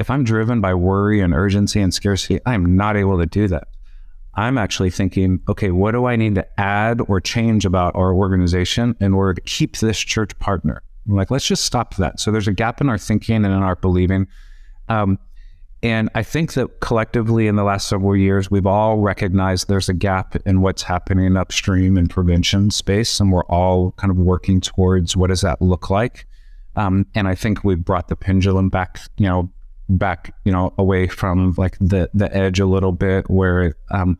[0.00, 3.46] if i'm driven by worry and urgency and scarcity i am not able to do
[3.46, 3.68] that
[4.34, 8.96] i'm actually thinking okay what do i need to add or change about our organization
[9.00, 12.48] in order to keep this church partner I'm like let's just stop that so there's
[12.48, 14.26] a gap in our thinking and in our believing
[14.88, 15.18] um,
[15.82, 19.94] and I think that collectively in the last several years, we've all recognized there's a
[19.94, 23.18] gap in what's happening upstream in prevention space.
[23.18, 26.26] And we're all kind of working towards what does that look like?
[26.76, 29.50] Um, and I think we've brought the pendulum back, you know,
[29.98, 34.18] back, you know, away from like the, the edge a little bit where um,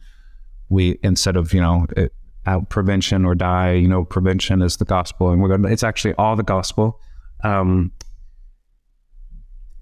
[0.68, 2.12] we, instead of, you know, it,
[2.46, 5.30] out prevention or die, you know, prevention is the gospel.
[5.30, 7.00] And we're going it's actually all the gospel.
[7.44, 7.92] Um,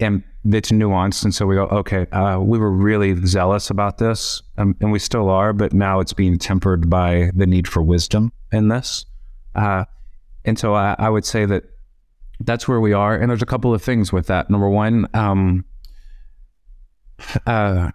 [0.01, 1.25] and it's nuanced.
[1.25, 4.99] And so we go, okay, uh, we were really zealous about this, um, and we
[4.99, 9.05] still are, but now it's being tempered by the need for wisdom in this.
[9.55, 9.85] Uh,
[10.45, 11.65] and so I, I, would say that
[12.41, 13.17] that's where we are.
[13.17, 14.49] And there's a couple of things with that.
[14.51, 15.65] Number one, um,
[17.47, 17.91] uh,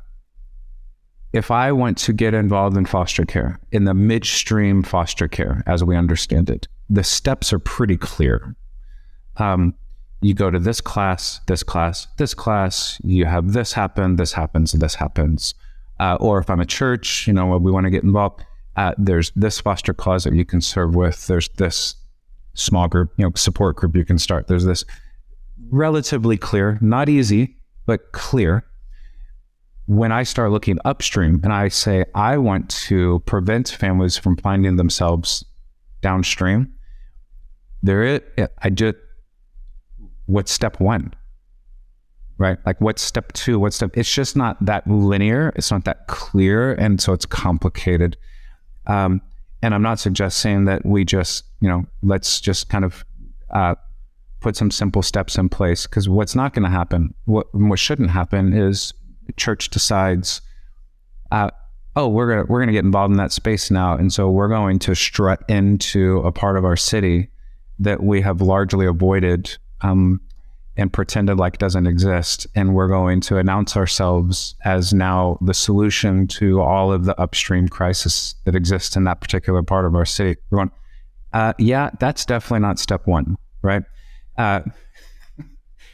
[1.34, 5.84] if I want to get involved in foster care, in the midstream foster care, as
[5.84, 8.56] we understand it, the steps are pretty clear.
[9.38, 9.74] Um,
[10.22, 14.72] you go to this class, this class, this class, you have this happen, this happens,
[14.74, 15.54] this happens.
[16.00, 18.44] Uh, or if I'm a church, you know, we want to get involved,
[18.76, 21.96] uh, there's this foster closet you can serve with, there's this
[22.54, 24.48] small group, you know, support group you can start.
[24.48, 24.86] There's this
[25.70, 28.66] relatively clear, not easy, but clear.
[29.86, 34.78] When I start looking upstream and I say, I want to prevent families from finding
[34.78, 35.44] themselves
[36.02, 36.74] downstream,
[37.82, 38.26] there it,
[38.62, 38.96] I just,
[40.26, 41.14] what's step one?
[42.38, 42.58] Right?
[42.66, 43.60] Like what's step two?
[43.60, 43.92] What's step?
[43.96, 45.52] It's just not that linear.
[45.56, 46.74] It's not that clear.
[46.74, 48.18] And so it's complicated.
[48.88, 49.22] Um,
[49.62, 53.06] and I'm not suggesting that we just, you know, let's just kind of
[53.52, 53.76] uh,
[54.40, 58.10] put some simple steps in place because what's not going to happen, what, what shouldn't
[58.10, 58.94] happen is
[59.38, 60.42] church decides,
[61.32, 61.50] uh,
[61.96, 64.80] oh, we're gonna we're gonna get involved in that space now, and so we're going
[64.80, 67.30] to strut into a part of our city
[67.80, 70.22] that we have largely avoided um,
[70.78, 72.48] and pretended like doesn't exist.
[72.56, 77.68] And we're going to announce ourselves as now the solution to all of the upstream
[77.68, 80.40] crisis that exists in that particular part of our city.
[80.50, 80.72] We're going,
[81.34, 83.84] uh, yeah, that's definitely not step one, right?
[84.38, 84.62] Uh,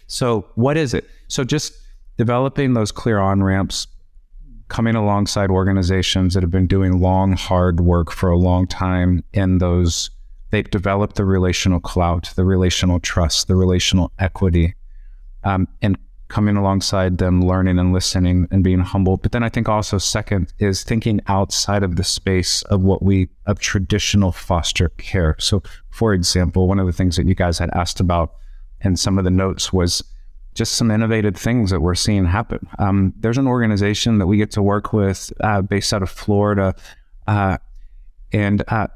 [0.07, 1.09] so, what is it?
[1.27, 1.73] So, just
[2.19, 3.87] developing those clear on ramps,
[4.67, 9.57] coming alongside organizations that have been doing long, hard work for a long time in
[9.57, 10.11] those
[10.51, 14.75] They've developed the relational clout, the relational trust, the relational equity,
[15.43, 15.97] um, and
[16.27, 19.17] coming alongside them, learning and listening and being humble.
[19.17, 23.29] But then I think also second is thinking outside of the space of what we
[23.45, 25.35] of traditional foster care.
[25.39, 28.33] So, for example, one of the things that you guys had asked about
[28.81, 30.03] in some of the notes was
[30.59, 32.67] just some innovative things that we're seeing happen.
[32.77, 36.75] Um, there's an organization that we get to work with uh, based out of Florida,
[37.27, 37.57] uh,
[38.31, 38.87] and uh,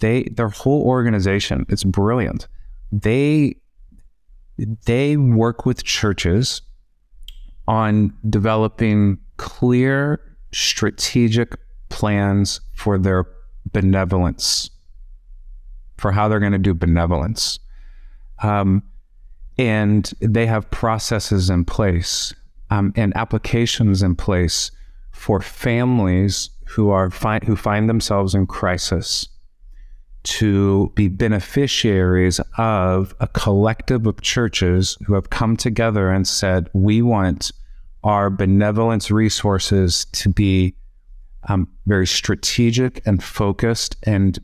[0.00, 2.46] they their whole organization it's brilliant
[2.92, 3.54] they
[4.86, 6.62] they work with churches
[7.66, 10.20] on developing clear
[10.52, 11.56] strategic
[11.90, 13.24] plans for their
[13.72, 14.70] benevolence
[15.96, 17.58] for how they're going to do benevolence
[18.42, 18.82] um,
[19.58, 22.34] and they have processes in place
[22.70, 24.70] um, and applications in place
[25.10, 29.28] for families who are fi- who find themselves in crisis
[30.22, 37.00] to be beneficiaries of a collective of churches who have come together and said, we
[37.00, 37.50] want
[38.04, 40.74] our benevolence resources to be
[41.48, 44.38] um, very strategic and focused and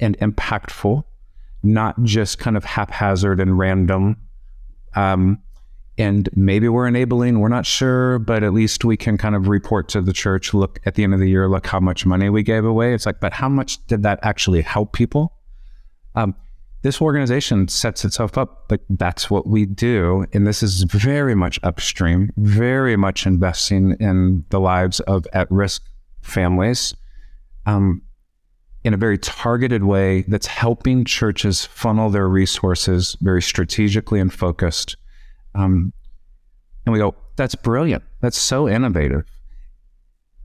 [0.00, 1.04] and impactful
[1.62, 4.16] not just kind of haphazard and random.
[4.94, 5.42] Um,
[5.96, 9.88] and maybe we're enabling, we're not sure, but at least we can kind of report
[9.90, 12.44] to the church, look at the end of the year, look how much money we
[12.44, 12.94] gave away.
[12.94, 15.34] It's like, but how much did that actually help people?
[16.14, 16.36] Um,
[16.82, 20.24] this organization sets itself up like that's what we do.
[20.32, 25.82] And this is very much upstream, very much investing in the lives of at risk
[26.20, 26.94] families
[27.68, 28.02] um,
[28.84, 34.96] in a very targeted way that's helping churches funnel their resources very strategically and focused
[35.54, 35.92] um,
[36.86, 38.02] and we go, that's brilliant.
[38.20, 39.24] That's so innovative.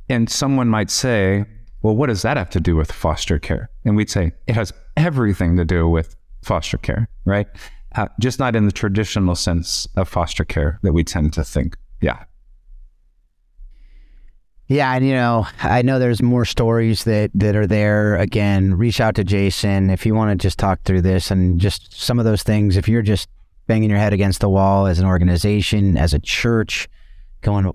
[0.10, 1.46] And someone might say,
[1.82, 3.70] well, what does that have to do with foster care?
[3.86, 7.48] And we'd say, it has everything to do with foster care, right?
[7.96, 11.78] Uh, just not in the traditional sense of foster care that we tend to think.
[12.02, 12.24] Yeah.
[14.68, 18.16] Yeah, and you know, I know there's more stories that that are there.
[18.16, 21.94] Again, reach out to Jason if you want to just talk through this and just
[21.94, 22.78] some of those things.
[22.78, 23.28] If you're just
[23.68, 26.88] banging your head against the wall as an organization, as a church,
[27.42, 27.72] going,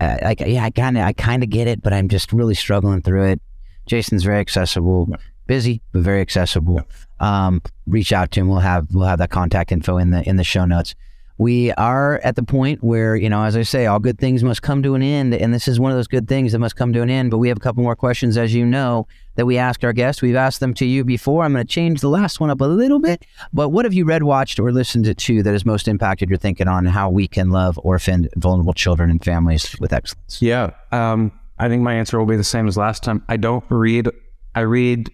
[0.00, 3.02] like, yeah, I kind of, I kind of get it, but I'm just really struggling
[3.02, 3.40] through it.
[3.86, 5.16] Jason's very accessible, yeah.
[5.46, 6.82] busy, but very accessible.
[7.20, 7.46] Yeah.
[7.46, 8.48] Um, reach out to him.
[8.48, 10.94] We'll have, we'll have that contact info in the, in the show notes
[11.38, 14.60] we are at the point where, you know, as I say, all good things must
[14.60, 15.32] come to an end.
[15.34, 17.30] And this is one of those good things that must come to an end.
[17.30, 20.20] But we have a couple more questions, as you know, that we asked our guests.
[20.20, 21.44] We've asked them to you before.
[21.44, 23.24] I'm going to change the last one up a little bit.
[23.52, 26.66] But what have you read, watched, or listened to that has most impacted your thinking
[26.66, 30.42] on how we can love orphaned, vulnerable children and families with excellence?
[30.42, 30.70] Yeah.
[30.90, 31.30] Um,
[31.60, 33.24] I think my answer will be the same as last time.
[33.28, 34.08] I don't read,
[34.56, 35.08] I read,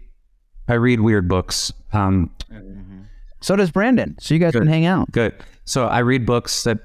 [0.68, 1.70] I read weird books.
[1.92, 2.30] Um,
[3.45, 4.16] so does Brandon.
[4.20, 4.61] So you guys good.
[4.61, 5.12] can hang out.
[5.12, 5.34] Good.
[5.66, 6.78] So I read books that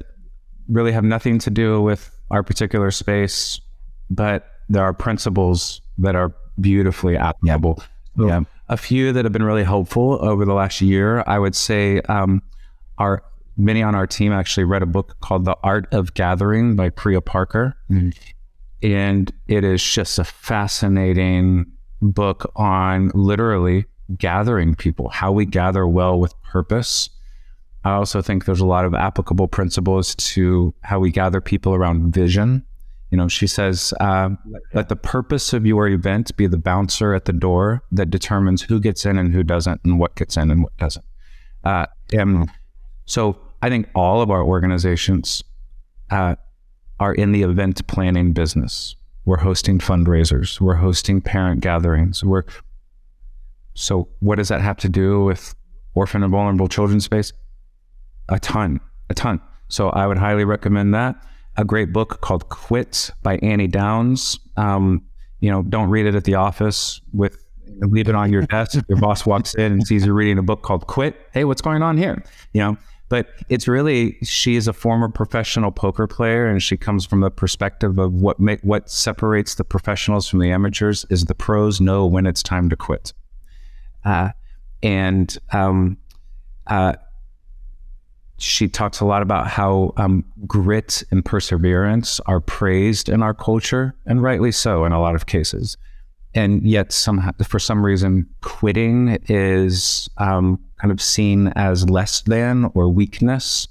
[0.67, 3.61] really have nothing to do with our particular space,
[4.09, 7.81] but there are principles that are beautifully applicable.
[8.17, 8.25] Yeah.
[8.25, 8.41] yeah.
[8.67, 12.41] A few that have been really helpful over the last year, I would say, um,
[12.97, 13.23] are
[13.55, 17.21] many on our team actually read a book called The Art of Gathering by Priya
[17.21, 17.77] Parker.
[17.89, 18.09] Mm-hmm.
[18.83, 23.85] And it is just a fascinating book on literally
[24.17, 27.09] gathering people, how we gather well with purpose.
[27.83, 32.13] I also think there's a lot of applicable principles to how we gather people around
[32.13, 32.65] vision.
[33.11, 34.29] You know, she says, uh,
[34.73, 38.79] let the purpose of your event be the bouncer at the door that determines who
[38.79, 41.05] gets in and who doesn't, and what gets in and what doesn't.
[41.63, 42.49] Uh, and
[43.05, 45.43] so I think all of our organizations
[46.11, 46.35] uh,
[46.99, 48.95] are in the event planning business.
[49.25, 52.43] We're hosting fundraisers, we're hosting parent gatherings, we're
[53.73, 55.55] so, what does that have to do with
[55.93, 57.31] orphan and vulnerable children space?
[58.29, 59.41] A ton, a ton.
[59.67, 61.15] So, I would highly recommend that.
[61.57, 64.39] A great book called Quit by Annie Downs.
[64.57, 65.03] Um,
[65.39, 67.43] you know, don't read it at the office with
[67.81, 68.75] leave it on your desk.
[68.75, 71.15] If your boss walks in and sees you reading a book called Quit.
[71.33, 72.23] Hey, what's going on here?
[72.53, 72.77] You know,
[73.09, 77.31] but it's really she is a former professional poker player and she comes from the
[77.31, 82.05] perspective of what make what separates the professionals from the amateurs is the pros know
[82.05, 83.13] when it's time to quit
[84.05, 84.29] uh,
[84.81, 85.97] and um,
[86.67, 86.93] uh,
[88.37, 93.95] she talks a lot about how um, grit and perseverance are praised in our culture,
[94.05, 95.77] and rightly so in a lot of cases.
[96.33, 102.71] And yet, somehow, for some reason, quitting is um, kind of seen as less than
[102.75, 103.67] or weakness,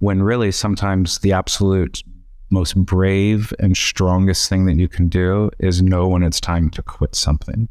[0.00, 2.02] when really sometimes the absolute
[2.50, 6.82] most brave and strongest thing that you can do is know when it's time to
[6.82, 7.68] quit something,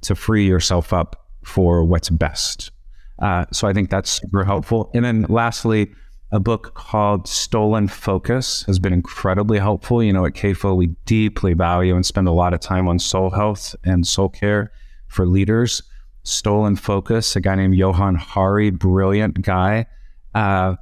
[0.00, 2.70] to free yourself up for what's best.
[3.18, 4.90] Uh, so I think that's super helpful.
[4.94, 5.92] And then lastly,
[6.32, 10.02] a book called Stolen Focus has been incredibly helpful.
[10.02, 13.30] You know, at CAFO, we deeply value and spend a lot of time on soul
[13.30, 14.72] health and soul care
[15.08, 15.82] for leaders.
[16.24, 19.86] Stolen Focus, a guy named Johann Hari, brilliant guy,
[20.34, 20.76] uh,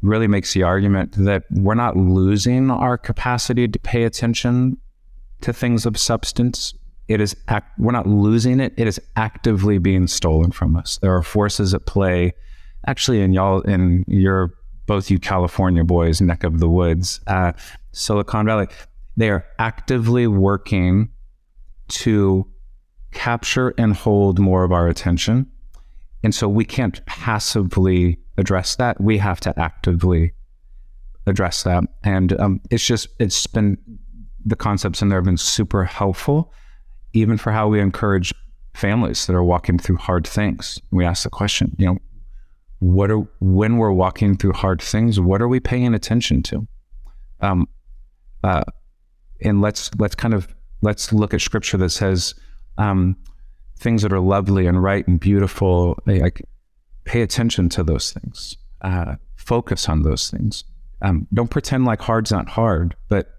[0.00, 4.76] really makes the argument that we're not losing our capacity to pay attention
[5.40, 6.74] to things of substance
[7.08, 10.98] it is act, we're not losing it it is actively being stolen from us.
[11.02, 12.32] There are forces at play
[12.86, 14.54] actually in y'all in your
[14.86, 17.52] both you california boys neck of the woods uh,
[17.92, 18.66] silicon valley.
[19.16, 21.10] They are actively working
[21.88, 22.46] to
[23.12, 25.46] capture and hold more of our attention.
[26.22, 29.00] And so we can't passively address that.
[29.00, 30.32] We have to actively
[31.26, 31.84] address that.
[32.02, 33.78] And um, it's just it's been
[34.44, 36.52] the concepts in there have been super helpful
[37.14, 38.34] even for how we encourage
[38.74, 40.80] families that are walking through hard things.
[40.90, 41.98] We ask the question, you know,
[42.80, 46.66] what are when we're walking through hard things, what are we paying attention to?
[47.40, 47.68] Um,
[48.42, 48.64] uh,
[49.40, 52.34] and let's let's kind of let's look at scripture that says
[52.76, 53.16] um,
[53.78, 55.98] things that are lovely and right and beautiful.
[56.04, 56.42] Like
[57.04, 58.56] pay attention to those things.
[58.82, 60.64] Uh, focus on those things.
[61.00, 63.33] Um, don't pretend like hard's not hard, but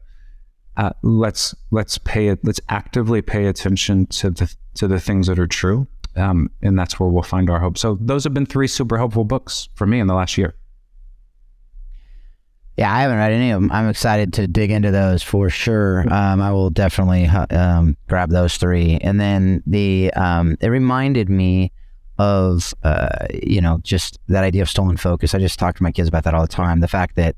[0.78, 2.40] uh, let's let's pay it.
[2.44, 7.00] Let's actively pay attention to the to the things that are true, um, and that's
[7.00, 7.78] where we'll find our hope.
[7.78, 10.56] So those have been three super helpful books for me in the last year.
[12.78, 13.72] Yeah, I haven't read any of them.
[13.72, 16.02] I'm excited to dig into those for sure.
[16.12, 18.98] Um, I will definitely um, grab those three.
[18.98, 21.72] And then the um, it reminded me
[22.18, 25.34] of uh, you know just that idea of stolen focus.
[25.34, 26.82] I just talk to my kids about that all the time.
[26.82, 27.38] The fact that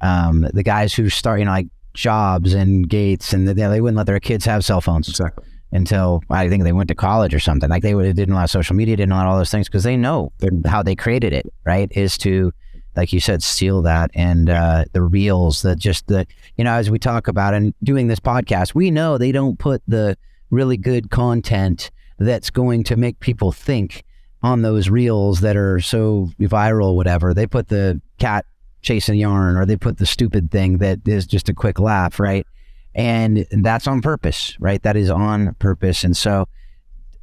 [0.00, 3.96] um, the guys who start, you know, like Jobs and Gates, and the, they wouldn't
[3.96, 5.44] let their kids have cell phones Exactly.
[5.72, 7.68] until I think they went to college or something.
[7.68, 10.32] Like they would, didn't allow social media, didn't allow all those things because they know
[10.66, 11.52] how they created it.
[11.64, 11.90] Right?
[11.92, 12.52] Is to
[12.96, 16.26] like you said, steal that and uh, the reels that just the
[16.56, 19.82] you know as we talk about and doing this podcast, we know they don't put
[19.88, 20.16] the
[20.50, 24.04] really good content that's going to make people think
[24.42, 27.32] on those reels that are so viral, whatever.
[27.32, 28.44] They put the cat
[28.82, 32.46] chasing yarn or they put the stupid thing that is just a quick laugh, right?
[32.94, 34.82] And that's on purpose, right?
[34.82, 36.04] That is on purpose.
[36.04, 36.46] And so,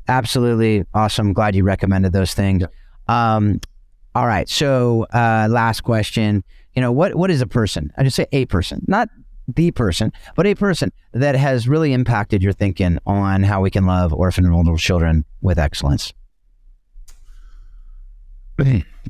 [0.08, 1.34] absolutely awesome.
[1.34, 2.64] Glad you recommended those things.
[3.08, 3.60] Um,
[4.16, 4.50] all right.
[4.50, 6.44] So, uh, last question.
[6.74, 7.92] You know, what what is a person?
[7.98, 9.10] I just say a person, not
[9.48, 13.86] the person, but a person that has really impacted your thinking on how we can
[13.86, 16.14] love orphan and vulnerable children with excellence.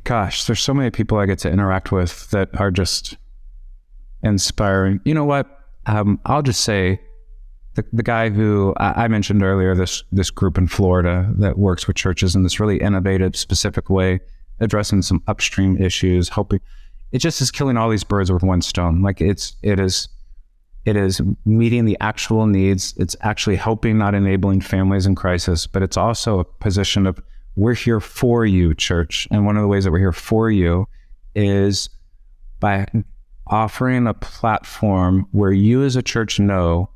[0.04, 3.16] Gosh, there's so many people I get to interact with that are just
[4.22, 5.00] inspiring.
[5.04, 5.46] You know what?
[5.86, 7.00] Um, I'll just say
[7.74, 11.86] the, the guy who I, I mentioned earlier, this this group in Florida that works
[11.86, 14.20] with churches in this really innovative, specific way,
[14.60, 16.60] addressing some upstream issues, helping.
[17.12, 19.02] It just is killing all these birds with one stone.
[19.02, 20.08] Like it's it is
[20.84, 22.94] it is meeting the actual needs.
[22.96, 27.20] It's actually helping, not enabling families in crisis, but it's also a position of
[27.56, 29.28] we're here for you, church.
[29.30, 30.86] And one of the ways that we're here for you
[31.34, 31.88] is
[32.58, 32.86] by
[33.46, 36.88] offering a platform where you as a church know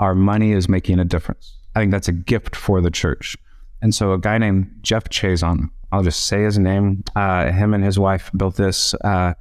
[0.00, 1.56] our money is making a difference.
[1.74, 3.36] I think that's a gift for the church.
[3.80, 7.84] And so a guy named Jeff Chason, I'll just say his name, uh, him and
[7.84, 9.34] his wife built this uh,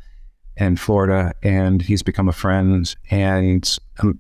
[0.58, 2.96] in Florida, and he's become a friend.
[3.10, 4.20] And um,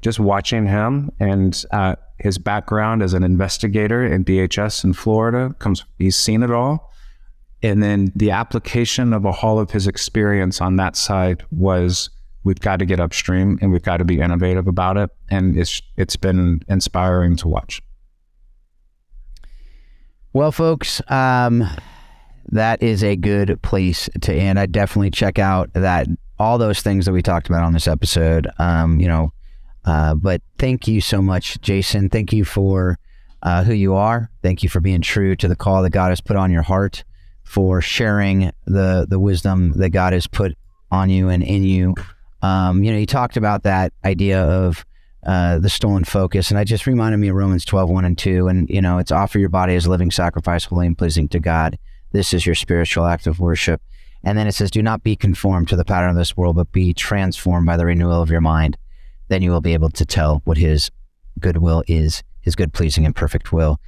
[0.00, 5.84] just watching him and uh, his background as an investigator in DHS in Florida comes.
[5.98, 6.92] He's seen it all,
[7.64, 12.10] and then the application of a all of his experience on that side was
[12.44, 15.82] we've got to get upstream and we've got to be innovative about it, and it's
[15.96, 17.82] it's been inspiring to watch.
[20.32, 21.68] Well, folks, um,
[22.52, 24.60] that is a good place to end.
[24.60, 26.06] I definitely check out that
[26.38, 28.48] all those things that we talked about on this episode.
[28.58, 29.32] Um, you know,
[29.84, 32.08] uh, but thank you so much, Jason.
[32.08, 32.98] Thank you for
[33.42, 34.30] uh, who you are.
[34.42, 37.04] Thank you for being true to the call that God has put on your heart,
[37.42, 40.56] for sharing the the wisdom that God has put
[40.90, 41.94] on you and in you.
[42.42, 44.84] Um, you know, you talked about that idea of
[45.24, 46.50] uh, the stolen focus.
[46.50, 48.48] And I just reminded me of Romans 12, 1 and 2.
[48.48, 51.38] And, you know, it's offer your body as a living sacrifice, holy and pleasing to
[51.38, 51.78] God.
[52.10, 53.80] This is your spiritual act of worship.
[54.24, 56.72] And then it says, do not be conformed to the pattern of this world, but
[56.72, 58.76] be transformed by the renewal of your mind.
[59.32, 60.90] Then you will be able to tell what his
[61.40, 63.80] good will is, his good, pleasing, and perfect will.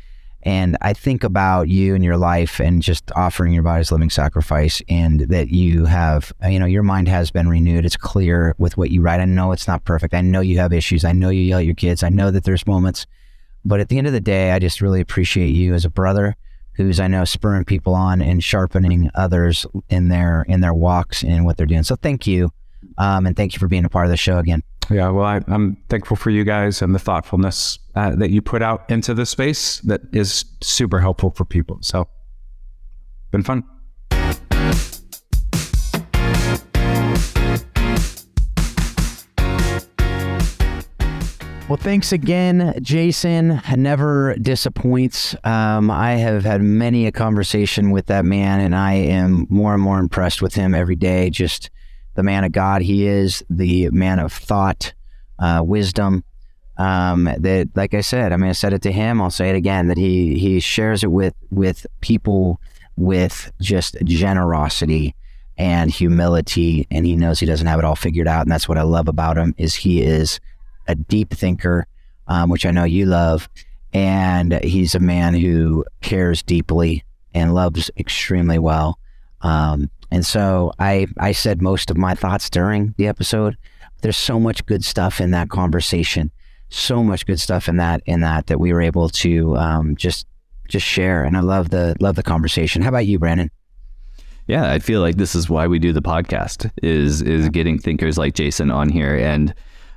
[0.42, 4.09] And I think about you and your life and just offering your body as living
[4.09, 7.84] sacrifice and that you have, you know, your mind has been renewed.
[7.84, 9.20] It's clear with what you write.
[9.20, 10.14] I know it's not perfect.
[10.14, 11.05] I know you have issues.
[11.05, 12.03] I know you yell at your kids.
[12.03, 13.07] I know that there's moments.
[13.66, 16.37] But at the end of the day, I just really appreciate you as a brother
[16.76, 21.45] who's I know spurring people on and sharpening others in their in their walks and
[21.45, 21.83] what they're doing.
[21.83, 22.50] So thank you.
[22.96, 24.62] Um, and thank you for being a part of the show again.
[24.90, 28.62] Yeah, well, I, am thankful for you guys and the thoughtfulness uh, that you put
[28.62, 31.78] out into the space that is super helpful for people.
[31.80, 32.06] So,
[33.30, 33.64] been fun.
[41.66, 43.62] Well, thanks again, Jason.
[43.74, 45.34] Never disappoints.
[45.44, 49.82] Um, I have had many a conversation with that man, and I am more and
[49.82, 51.30] more impressed with him every day.
[51.30, 51.70] Just
[52.14, 54.92] the man of God he is, the man of thought,
[55.38, 56.24] uh, wisdom.
[56.76, 59.22] Um, that, like I said, I mean, I said it to him.
[59.22, 59.86] I'll say it again.
[59.86, 62.61] That he he shares it with with people
[62.96, 65.14] with just generosity
[65.57, 68.42] and humility, and he knows he doesn't have it all figured out.
[68.42, 70.41] And that's what I love about him is he is
[70.88, 71.86] a deep thinker,
[72.26, 73.49] um, which I know you love,
[73.92, 77.04] and he's a man who cares deeply
[77.34, 78.99] and loves extremely well.
[79.42, 83.57] Um, and so I I said most of my thoughts during the episode.
[84.00, 86.30] There's so much good stuff in that conversation,
[86.68, 90.28] so much good stuff in that in that that we were able to um, just
[90.68, 91.24] just share.
[91.24, 92.80] And I love the love the conversation.
[92.80, 93.50] How about you, Brandon?
[94.46, 98.16] Yeah, I feel like this is why we do the podcast is is getting thinkers
[98.16, 99.53] like Jason on here and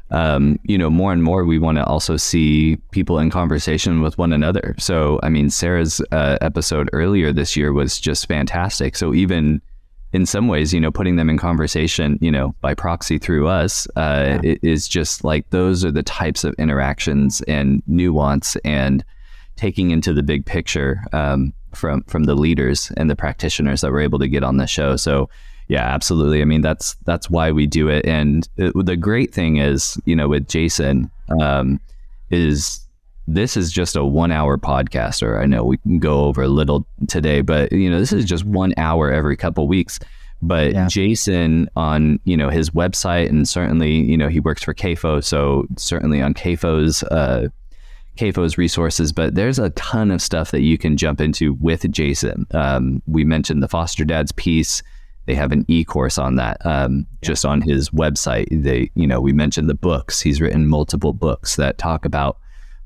[0.10, 4.18] um, you know, more and more we want to also see people in conversation with
[4.18, 4.73] one another.
[4.80, 8.95] So, I mean, Sarah's uh, episode earlier this year was just fantastic.
[8.95, 9.61] So, even
[10.14, 13.88] in some ways, you know, putting them in conversation, you know, by proxy through us,
[13.96, 14.56] uh, yeah.
[14.62, 19.04] is just like those are the types of interactions and nuance and
[19.58, 24.00] taking into the big picture um, from from the leaders and the practitioners that were
[24.00, 24.96] able to get on the show.
[24.96, 25.30] So
[25.68, 26.42] yeah, absolutely.
[26.42, 28.06] I mean, that's that's why we do it.
[28.06, 31.12] And it, the great thing is, you know, with Jason,
[31.42, 31.82] um,
[32.30, 32.86] is
[33.28, 36.48] this is just a one hour podcast, or I know we can go over a
[36.48, 39.99] little today, but you know, this is just one hour every couple weeks.
[40.41, 40.88] But yeah.
[40.88, 45.66] Jason on you know his website, and certainly you know he works for CAFO, so
[45.78, 47.49] certainly on CAFO's uh,
[48.18, 52.45] CAFO's resources, but there's a ton of stuff that you can jump into with Jason.
[52.52, 54.84] Um, we mentioned the foster dads piece.
[55.26, 57.28] They have an e-course on that, um, yeah.
[57.28, 58.48] just on his website.
[58.49, 60.22] They, you know, we mentioned the books.
[60.22, 62.38] He's written multiple books that talk about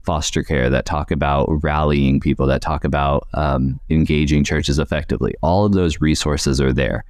[0.04, 5.34] foster care, that talk about rallying people, that talk about um, engaging churches effectively.
[5.42, 7.04] All of those resources are there.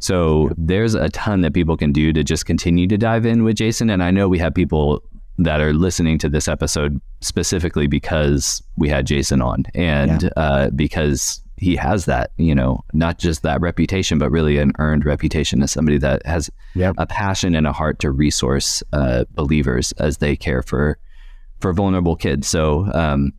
[0.00, 3.56] So there's a ton that people can do to just continue to dive in with
[3.56, 3.90] Jason.
[3.90, 5.02] And I know we have people
[5.38, 10.28] that are listening to this episode specifically because we had Jason on and yeah.
[10.36, 15.04] uh, because he has that, you know, not just that reputation, but really an earned
[15.04, 16.94] reputation as somebody that has yep.
[16.98, 20.98] a passion and a heart to resource uh, believers as they care for
[21.60, 22.48] for vulnerable kids.
[22.48, 23.32] So, um,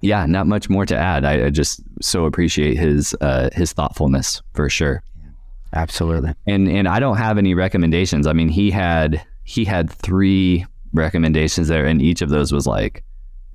[0.00, 1.24] yeah, not much more to add.
[1.24, 5.02] I, I just so appreciate his uh, his thoughtfulness for sure.
[5.74, 6.34] Absolutely.
[6.46, 8.26] And and I don't have any recommendations.
[8.26, 13.04] I mean, he had he had three recommendations there, and each of those was like,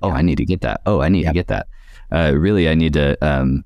[0.02, 0.14] "Oh, yeah.
[0.14, 0.80] I need to get that.
[0.86, 1.30] Oh, I need yep.
[1.30, 1.66] to get that."
[2.12, 3.64] Uh, really, I need to um,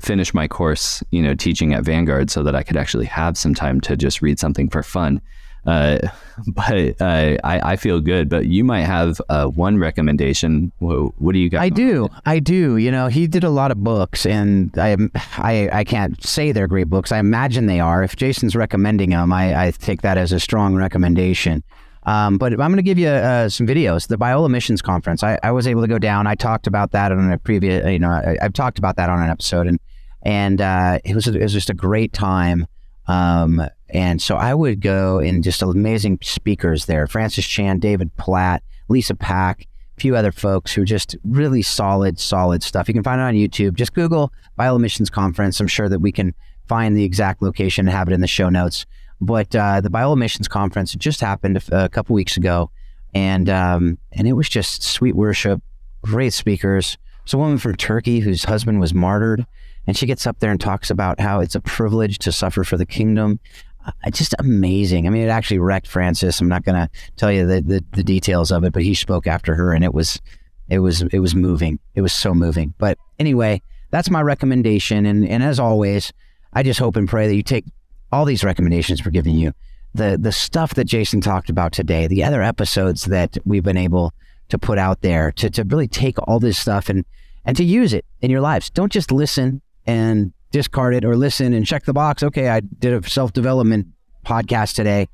[0.00, 3.54] finish my course, you know, teaching at Vanguard, so that I could actually have some
[3.54, 5.20] time to just read something for fun.
[5.66, 5.98] Uh,
[6.46, 8.28] but uh, I, I feel good.
[8.28, 10.72] But you might have uh, one recommendation.
[10.78, 11.62] What, what do you got?
[11.62, 12.08] I do.
[12.26, 12.76] I do.
[12.76, 14.96] You know, he did a lot of books, and I,
[15.36, 17.12] I, I can't say they're great books.
[17.12, 18.02] I imagine they are.
[18.02, 21.62] If Jason's recommending them, I, I take that as a strong recommendation.
[22.04, 24.08] Um, but I'm going to give you uh, some videos.
[24.08, 25.22] The Biola Missions Conference.
[25.22, 26.26] I, I, was able to go down.
[26.26, 27.86] I talked about that on a previous.
[27.86, 29.78] You know, I, have talked about that on an episode, and
[30.22, 32.66] and uh, it was it was just a great time.
[33.10, 38.62] Um, and so I would go and just amazing speakers there: Francis Chan, David Platt,
[38.88, 39.66] Lisa Pack,
[39.96, 42.86] a few other folks who are just really solid, solid stuff.
[42.86, 43.74] You can find it on YouTube.
[43.74, 45.58] Just Google Biola Missions Conference.
[45.58, 46.34] I'm sure that we can
[46.68, 48.86] find the exact location and have it in the show notes.
[49.20, 52.70] But uh, the Biola Missions Conference just happened a, couple weeks ago,
[53.12, 55.60] and um, and it was just sweet worship,
[56.02, 56.96] great speakers.
[57.24, 59.44] There's a woman from Turkey whose husband was martyred,
[59.86, 62.76] and she gets up there and talks about how it's a privilege to suffer for
[62.76, 63.40] the kingdom.
[63.86, 65.06] Uh, just amazing.
[65.06, 66.40] I mean, it actually wrecked Francis.
[66.40, 69.26] I'm not going to tell you the, the, the details of it, but he spoke
[69.26, 70.20] after her, and it was
[70.68, 71.78] it was it was moving.
[71.94, 72.74] It was so moving.
[72.78, 75.06] But anyway, that's my recommendation.
[75.06, 76.12] And and as always,
[76.52, 77.64] I just hope and pray that you take
[78.12, 79.52] all these recommendations we're giving you,
[79.94, 84.12] the the stuff that Jason talked about today, the other episodes that we've been able
[84.48, 87.04] to put out there to, to really take all this stuff and
[87.44, 88.70] and to use it in your lives.
[88.70, 92.22] Don't just listen and discard it or listen and check the box.
[92.22, 93.88] Okay, I did a self development
[94.24, 95.08] podcast today.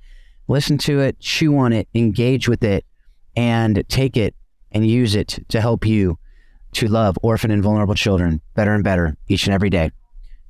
[0.48, 2.84] Listen to it, chew on it, engage with it,
[3.36, 4.34] and take it
[4.72, 6.18] and use it to help you
[6.72, 9.90] to love orphan and vulnerable children better and better each and every day.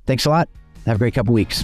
[0.05, 0.49] Thanks a lot.
[0.85, 1.63] Have a great couple weeks.